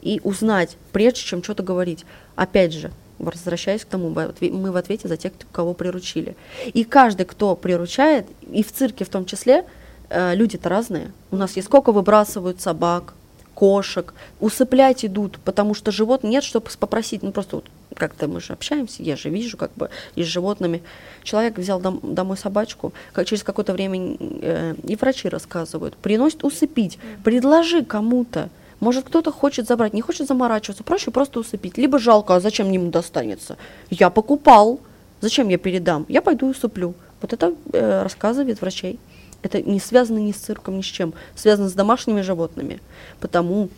и 0.05 0.21
узнать, 0.23 0.77
прежде 0.93 1.21
чем 1.21 1.43
что-то 1.43 1.65
говорить. 1.65 2.05
Опять 2.37 2.73
же, 2.73 2.93
возвращаясь 3.19 3.85
к 3.85 3.89
тому, 3.89 4.11
мы 4.11 4.71
в 4.71 4.77
ответе 4.77 5.09
за 5.09 5.17
тех, 5.17 5.33
кого 5.51 5.75
приручили. 5.75 6.37
И 6.73 6.85
каждый, 6.85 7.27
кто 7.27 7.57
приручает, 7.57 8.27
и 8.51 8.63
в 8.63 8.73
цирке 8.73 9.05
в 9.05 9.09
том 9.09 9.25
числе, 9.25 9.65
э, 10.11 10.35
люди-то 10.35 10.69
разные. 10.69 11.11
У 11.31 11.37
нас 11.37 11.57
есть 11.57 11.67
сколько 11.67 11.91
выбрасывают 11.91 12.61
собак, 12.61 13.15
кошек, 13.55 14.13
усыплять 14.41 15.05
идут, 15.05 15.39
потому 15.45 15.75
что 15.75 15.91
живот 15.91 16.23
нет, 16.23 16.45
чтобы 16.45 16.69
попросить, 16.79 17.23
ну 17.23 17.33
просто 17.33 17.57
вот 17.57 17.67
как-то 17.95 18.27
мы 18.27 18.41
же 18.41 18.53
общаемся, 18.53 19.03
я 19.03 19.17
же 19.17 19.31
вижу 19.31 19.57
как 19.57 19.73
бы 19.75 19.89
и 20.17 20.25
с 20.25 20.27
животными. 20.27 20.83
Человек 21.23 21.57
взял 21.57 21.81
дом, 21.81 22.01
домой 22.03 22.37
собачку, 22.37 22.93
как 23.13 23.27
через 23.27 23.45
какое-то 23.45 23.73
время 23.73 24.17
э, 24.21 24.75
и 24.83 24.97
врачи 24.97 25.29
рассказывают, 25.29 25.97
приносит 25.97 26.45
усыпить, 26.45 26.99
предложи 27.23 27.85
кому-то, 27.85 28.51
может, 28.85 29.07
кто-то 29.07 29.33
хочет 29.33 29.67
забрать, 29.67 29.95
не 29.95 30.03
хочет 30.03 30.29
заморачиваться, 30.29 30.85
проще 30.85 31.11
просто 31.11 31.41
усыпить. 31.41 31.79
Либо 31.79 31.99
жалко, 31.99 32.37
а 32.37 32.41
зачем 32.41 32.71
ему 32.71 32.91
достанется? 32.91 33.57
Я 33.89 34.11
покупал, 34.11 34.79
зачем 35.23 35.49
я 35.49 35.57
передам? 35.57 36.05
Я 36.09 36.21
пойду 36.21 36.49
и 36.49 36.51
усыплю. 36.51 36.95
Вот 37.23 37.33
это 37.33 37.55
э, 37.73 38.03
рассказывает 38.03 38.61
врачей. 38.61 38.99
Это 39.43 39.63
не 39.63 39.81
связано 39.81 40.19
ни 40.19 40.33
с 40.33 40.37
цирком, 40.37 40.77
ни 40.77 40.83
с 40.83 40.85
чем. 40.85 41.15
Связано 41.35 41.71
с 41.71 41.73
домашними 41.73 42.21
животными. 42.21 42.81
Потому 43.21 43.71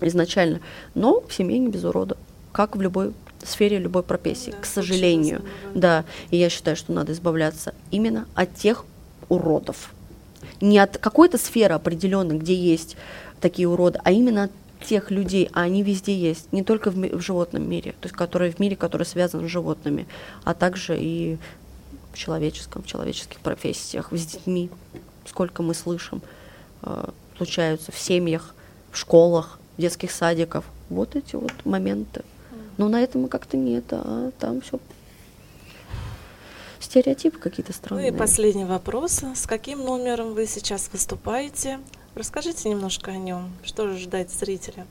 изначально. 0.00 0.60
Но 0.94 1.20
в 1.20 1.34
семье 1.34 1.58
не 1.58 1.68
без 1.68 1.84
урода. 1.84 2.16
Как 2.52 2.76
в 2.76 2.80
любой 2.80 3.12
сфере 3.44 3.78
любой 3.78 4.02
профессии, 4.02 4.52
да, 4.52 4.56
к 4.58 4.64
сожалению. 4.64 5.42
Да, 5.74 6.04
и 6.30 6.38
я 6.38 6.48
считаю, 6.48 6.76
что 6.76 6.92
надо 6.92 7.12
избавляться 7.12 7.74
именно 7.90 8.26
от 8.34 8.54
тех 8.54 8.86
уродов. 9.28 9.92
Не 10.60 10.78
от 10.78 10.96
какой-то 10.96 11.36
сферы 11.36 11.74
определенной, 11.74 12.38
где 12.38 12.54
есть 12.54 12.96
такие 13.40 13.68
уроды, 13.68 14.00
а 14.04 14.10
именно 14.10 14.50
тех 14.84 15.10
людей, 15.10 15.48
а 15.52 15.62
они 15.62 15.82
везде 15.82 16.16
есть, 16.16 16.52
не 16.52 16.62
только 16.62 16.90
в, 16.90 16.96
в 16.96 17.20
животном 17.20 17.68
мире, 17.68 17.92
то 17.92 18.06
есть 18.06 18.14
которые 18.14 18.52
в 18.52 18.58
мире, 18.58 18.76
который 18.76 19.06
связан 19.06 19.46
с 19.46 19.50
животными, 19.50 20.06
а 20.44 20.54
также 20.54 20.96
и 20.98 21.38
в 22.12 22.18
человеческом, 22.18 22.82
в 22.82 22.86
человеческих 22.86 23.40
профессиях, 23.40 24.08
с 24.12 24.26
детьми, 24.26 24.70
сколько 25.26 25.62
мы 25.62 25.74
слышим, 25.74 26.22
э, 26.82 27.08
случаются 27.36 27.92
в 27.92 27.98
семьях, 27.98 28.54
в 28.90 28.98
школах, 28.98 29.58
в 29.76 29.80
детских 29.80 30.10
садиках, 30.10 30.64
вот 30.88 31.16
эти 31.16 31.36
вот 31.36 31.52
моменты. 31.64 32.22
Но 32.76 32.88
на 32.88 33.02
этом 33.02 33.22
мы 33.22 33.28
как-то 33.28 33.56
нет, 33.56 33.84
а 33.90 34.30
там 34.38 34.60
все 34.60 34.78
стереотипы 36.78 37.38
какие-то 37.38 37.72
странные. 37.72 38.10
Ну 38.10 38.16
и 38.16 38.18
последний 38.18 38.64
вопрос. 38.64 39.22
С 39.34 39.46
каким 39.46 39.80
номером 39.80 40.34
вы 40.34 40.46
сейчас 40.46 40.88
выступаете? 40.92 41.80
Расскажите 42.16 42.70
немножко 42.70 43.10
о 43.10 43.16
нем. 43.18 43.50
Что 43.62 43.88
же 43.88 43.98
ждать 43.98 44.30
зрителя? 44.30 44.86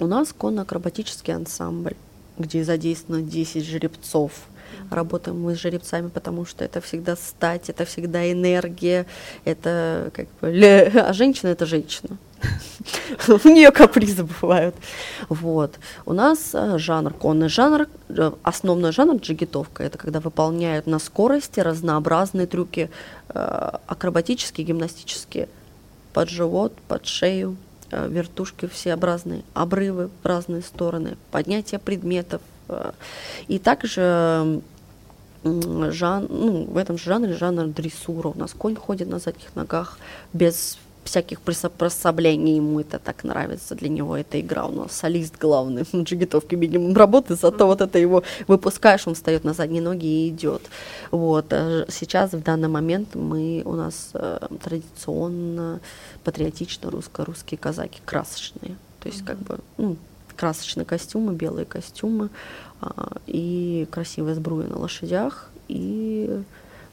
У 0.00 0.06
нас 0.08 0.32
конно-акробатический 0.32 1.32
ансамбль, 1.32 1.94
где 2.38 2.64
задействовано 2.64 3.22
10 3.22 3.64
жеребцов. 3.64 4.32
Mm-hmm. 4.32 4.94
Работаем 4.94 5.40
мы 5.40 5.54
с 5.54 5.60
жеребцами, 5.60 6.08
потому 6.08 6.44
что 6.44 6.64
это 6.64 6.80
всегда 6.80 7.14
стать, 7.14 7.70
это 7.70 7.84
всегда 7.84 8.32
энергия, 8.32 9.06
это 9.44 10.10
как 10.12 10.26
бы... 10.40 10.48
А 10.92 11.12
женщина— 11.12 11.48
это 11.50 11.66
женщина. 11.66 12.18
У 13.28 13.48
нее 13.48 13.70
капризы 13.70 14.24
бывают. 14.24 14.74
Вот. 15.28 15.78
У 16.04 16.12
нас 16.14 16.50
э, 16.52 16.78
жанр, 16.78 17.12
конный 17.12 17.48
жанр, 17.48 17.86
э, 18.08 18.32
основной 18.42 18.90
жанр 18.90 19.18
джигитовка. 19.18 19.84
Это 19.84 19.98
когда 19.98 20.18
выполняют 20.18 20.88
на 20.88 20.98
скорости 20.98 21.60
разнообразные 21.60 22.48
трюки, 22.48 22.90
э, 23.28 23.70
акробатические, 23.86 24.66
гимнастические– 24.66 25.48
под 26.12 26.28
живот, 26.28 26.72
под 26.88 27.06
шею, 27.06 27.56
э, 27.90 28.08
вертушки 28.08 28.66
всеобразные, 28.66 29.42
обрывы 29.54 30.10
в 30.22 30.26
разные 30.26 30.62
стороны, 30.62 31.16
поднятие 31.30 31.78
предметов. 31.78 32.42
Э, 32.68 32.92
и 33.48 33.58
также 33.58 34.60
жан, 35.42 36.26
ну, 36.28 36.64
в 36.64 36.76
этом 36.76 36.98
же 36.98 37.04
жанре 37.04 37.34
жанр 37.34 37.66
дрессура. 37.68 38.28
У 38.28 38.38
нас 38.38 38.52
конь 38.52 38.76
ходит 38.76 39.08
на 39.08 39.18
задних 39.18 39.54
ногах 39.54 39.98
без 40.32 40.78
всяких 41.04 41.40
приспособлений, 41.40 42.56
ему 42.56 42.80
это 42.80 42.98
так 42.98 43.24
нравится, 43.24 43.74
для 43.74 43.88
него 43.88 44.16
эта 44.16 44.40
игра, 44.40 44.66
у 44.66 44.72
нас 44.72 44.92
солист 44.92 45.34
главный, 45.38 45.84
в 45.84 45.94
джигитовке 45.94 46.56
минимум 46.56 46.94
работы, 46.94 47.34
зато 47.34 47.66
вот 47.66 47.80
это 47.80 47.98
его 47.98 48.22
выпускаешь, 48.46 49.06
он 49.06 49.14
встает 49.14 49.44
на 49.44 49.52
задние 49.52 49.82
ноги 49.82 50.06
и 50.06 50.28
идет. 50.28 50.62
Вот, 51.10 51.52
а 51.52 51.86
сейчас, 51.88 52.32
в 52.32 52.42
данный 52.42 52.68
момент, 52.68 53.14
мы, 53.14 53.62
у 53.64 53.74
нас 53.74 54.10
э, 54.14 54.46
традиционно, 54.62 55.80
патриотично 56.24 56.90
русско-русские 56.90 57.58
казаки, 57.58 58.00
красочные, 58.04 58.76
то 59.00 59.08
есть 59.08 59.24
как 59.24 59.38
бы, 59.38 59.58
ну, 59.78 59.96
красочные 60.36 60.86
костюмы, 60.86 61.34
белые 61.34 61.66
костюмы 61.66 62.30
а, 62.80 63.12
и 63.26 63.86
красивая 63.90 64.34
сбруя 64.34 64.66
на 64.68 64.78
лошадях, 64.78 65.50
и 65.68 66.42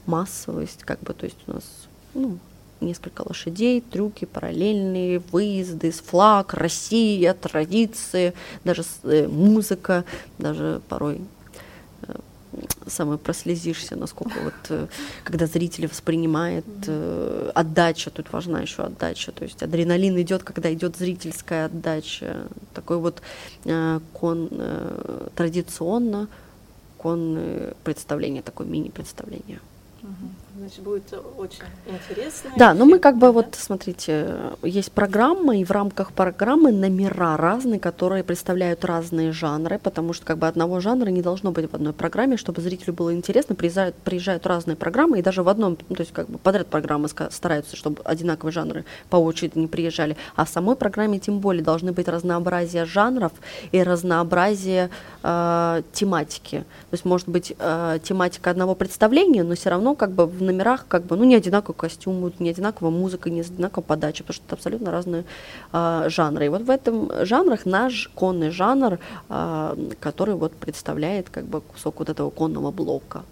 массовость, 0.04 0.84
как 0.84 1.00
бы, 1.00 1.14
то 1.14 1.24
есть 1.24 1.38
у 1.46 1.52
нас, 1.52 1.64
ну, 2.14 2.38
несколько 2.80 3.22
лошадей, 3.22 3.80
трюки 3.80 4.24
параллельные, 4.24 5.20
выезды, 5.32 5.90
флаг, 5.90 6.54
Россия, 6.54 7.34
традиции, 7.34 8.34
даже 8.64 8.84
э, 9.04 9.26
музыка, 9.28 10.04
даже 10.38 10.80
порой 10.88 11.20
э, 12.02 12.14
самое 12.86 13.18
прослезишься, 13.18 13.96
насколько 13.96 14.38
вот, 14.42 14.54
э, 14.70 14.86
когда 15.24 15.46
зрители 15.46 15.86
воспринимает 15.86 16.64
э, 16.86 17.50
отдача, 17.54 18.10
тут 18.10 18.32
важна 18.32 18.60
еще 18.60 18.82
отдача, 18.82 19.32
то 19.32 19.44
есть 19.44 19.62
адреналин 19.62 20.20
идет, 20.20 20.42
когда 20.42 20.72
идет 20.72 20.96
зрительская 20.96 21.66
отдача, 21.66 22.48
такой 22.74 22.98
вот 22.98 23.22
э, 23.64 24.00
кон 24.12 24.48
э, 24.50 25.28
традиционно 25.34 26.28
конное 26.98 27.74
представление, 27.84 28.42
такое 28.42 28.66
мини-представление. 28.66 29.60
Значит, 30.58 30.80
будет 30.80 31.14
очень 31.36 31.62
интересно. 31.86 32.50
Да, 32.56 32.74
но 32.74 32.84
мы 32.84 32.98
как 32.98 33.14
бы 33.14 33.28
да? 33.28 33.32
вот, 33.32 33.46
смотрите, 33.52 34.34
есть 34.62 34.90
программа, 34.90 35.56
и 35.56 35.64
в 35.64 35.70
рамках 35.70 36.12
программы 36.12 36.72
номера 36.72 37.36
разные, 37.36 37.78
которые 37.78 38.24
представляют 38.24 38.84
разные 38.84 39.30
жанры, 39.30 39.78
потому 39.78 40.12
что 40.12 40.26
как 40.26 40.38
бы 40.38 40.48
одного 40.48 40.80
жанра 40.80 41.10
не 41.10 41.22
должно 41.22 41.52
быть 41.52 41.70
в 41.70 41.74
одной 41.74 41.92
программе, 41.92 42.36
чтобы 42.36 42.60
зрителю 42.60 42.92
было 42.92 43.14
интересно, 43.14 43.54
приезжают, 43.54 43.94
приезжают 43.96 44.46
разные 44.46 44.76
программы, 44.76 45.20
и 45.20 45.22
даже 45.22 45.42
в 45.44 45.48
одном, 45.48 45.78
ну, 45.88 45.94
то 45.94 46.02
есть 46.02 46.12
как 46.12 46.28
бы 46.28 46.38
подряд 46.38 46.66
программы 46.66 47.08
стараются, 47.08 47.76
чтобы 47.76 48.02
одинаковые 48.04 48.52
жанры 48.52 48.84
по 49.10 49.16
очереди 49.16 49.58
не 49.58 49.68
приезжали, 49.68 50.16
а 50.34 50.44
в 50.44 50.48
самой 50.48 50.74
программе 50.74 51.20
тем 51.20 51.38
более 51.38 51.62
должны 51.62 51.92
быть 51.92 52.08
разнообразие 52.08 52.84
жанров 52.84 53.32
и 53.70 53.80
разнообразие 53.82 54.90
э, 55.22 55.82
тематики. 55.92 56.64
То 56.90 56.94
есть 56.94 57.04
может 57.04 57.28
быть 57.28 57.54
э, 57.56 57.98
тематика 58.02 58.50
одного 58.50 58.74
представления, 58.74 59.44
но 59.44 59.54
все 59.54 59.70
равно 59.70 59.87
как 59.94 60.12
бы 60.12 60.26
в 60.26 60.42
номерах 60.42 60.86
как 60.88 61.04
бы, 61.04 61.16
ну, 61.16 61.24
не 61.24 61.36
одинаковый 61.36 61.76
костюм, 61.76 62.32
не 62.38 62.50
одинаковая 62.50 62.92
музыка, 62.92 63.30
не 63.30 63.40
одинаковая 63.40 63.84
подача, 63.84 64.24
потому 64.24 64.34
что 64.34 64.44
это 64.46 64.54
абсолютно 64.56 64.90
разные 64.90 65.24
э, 65.72 66.04
жанры. 66.08 66.46
И 66.46 66.48
вот 66.48 66.62
в 66.62 66.70
этом 66.70 67.10
жанрах 67.24 67.66
наш 67.66 68.10
конный 68.14 68.50
жанр, 68.50 68.98
э, 69.28 69.76
который 70.00 70.34
вот 70.34 70.52
представляет 70.52 71.30
как 71.30 71.44
бы 71.44 71.60
кусок 71.60 71.98
вот 71.98 72.08
этого 72.08 72.30
конного 72.30 72.70
блока. 72.70 73.22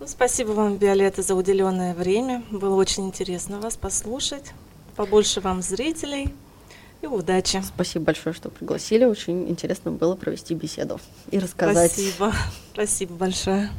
Ну, 0.00 0.06
спасибо 0.06 0.52
вам, 0.52 0.76
Виолетта, 0.76 1.22
за 1.22 1.34
уделенное 1.34 1.92
время. 1.92 2.44
Было 2.52 2.76
очень 2.76 3.06
интересно 3.06 3.58
вас 3.58 3.76
послушать. 3.76 4.52
Побольше 4.94 5.40
вам 5.40 5.60
зрителей 5.60 6.32
и 7.02 7.06
удачи. 7.06 7.62
Спасибо 7.66 8.06
большое, 8.06 8.34
что 8.34 8.48
пригласили. 8.48 9.04
Очень 9.04 9.48
интересно 9.48 9.90
было 9.90 10.14
провести 10.14 10.54
беседу 10.54 11.00
и 11.30 11.38
рассказать. 11.38 11.92
Спасибо. 11.92 12.32
Спасибо 12.72 13.14
большое. 13.14 13.70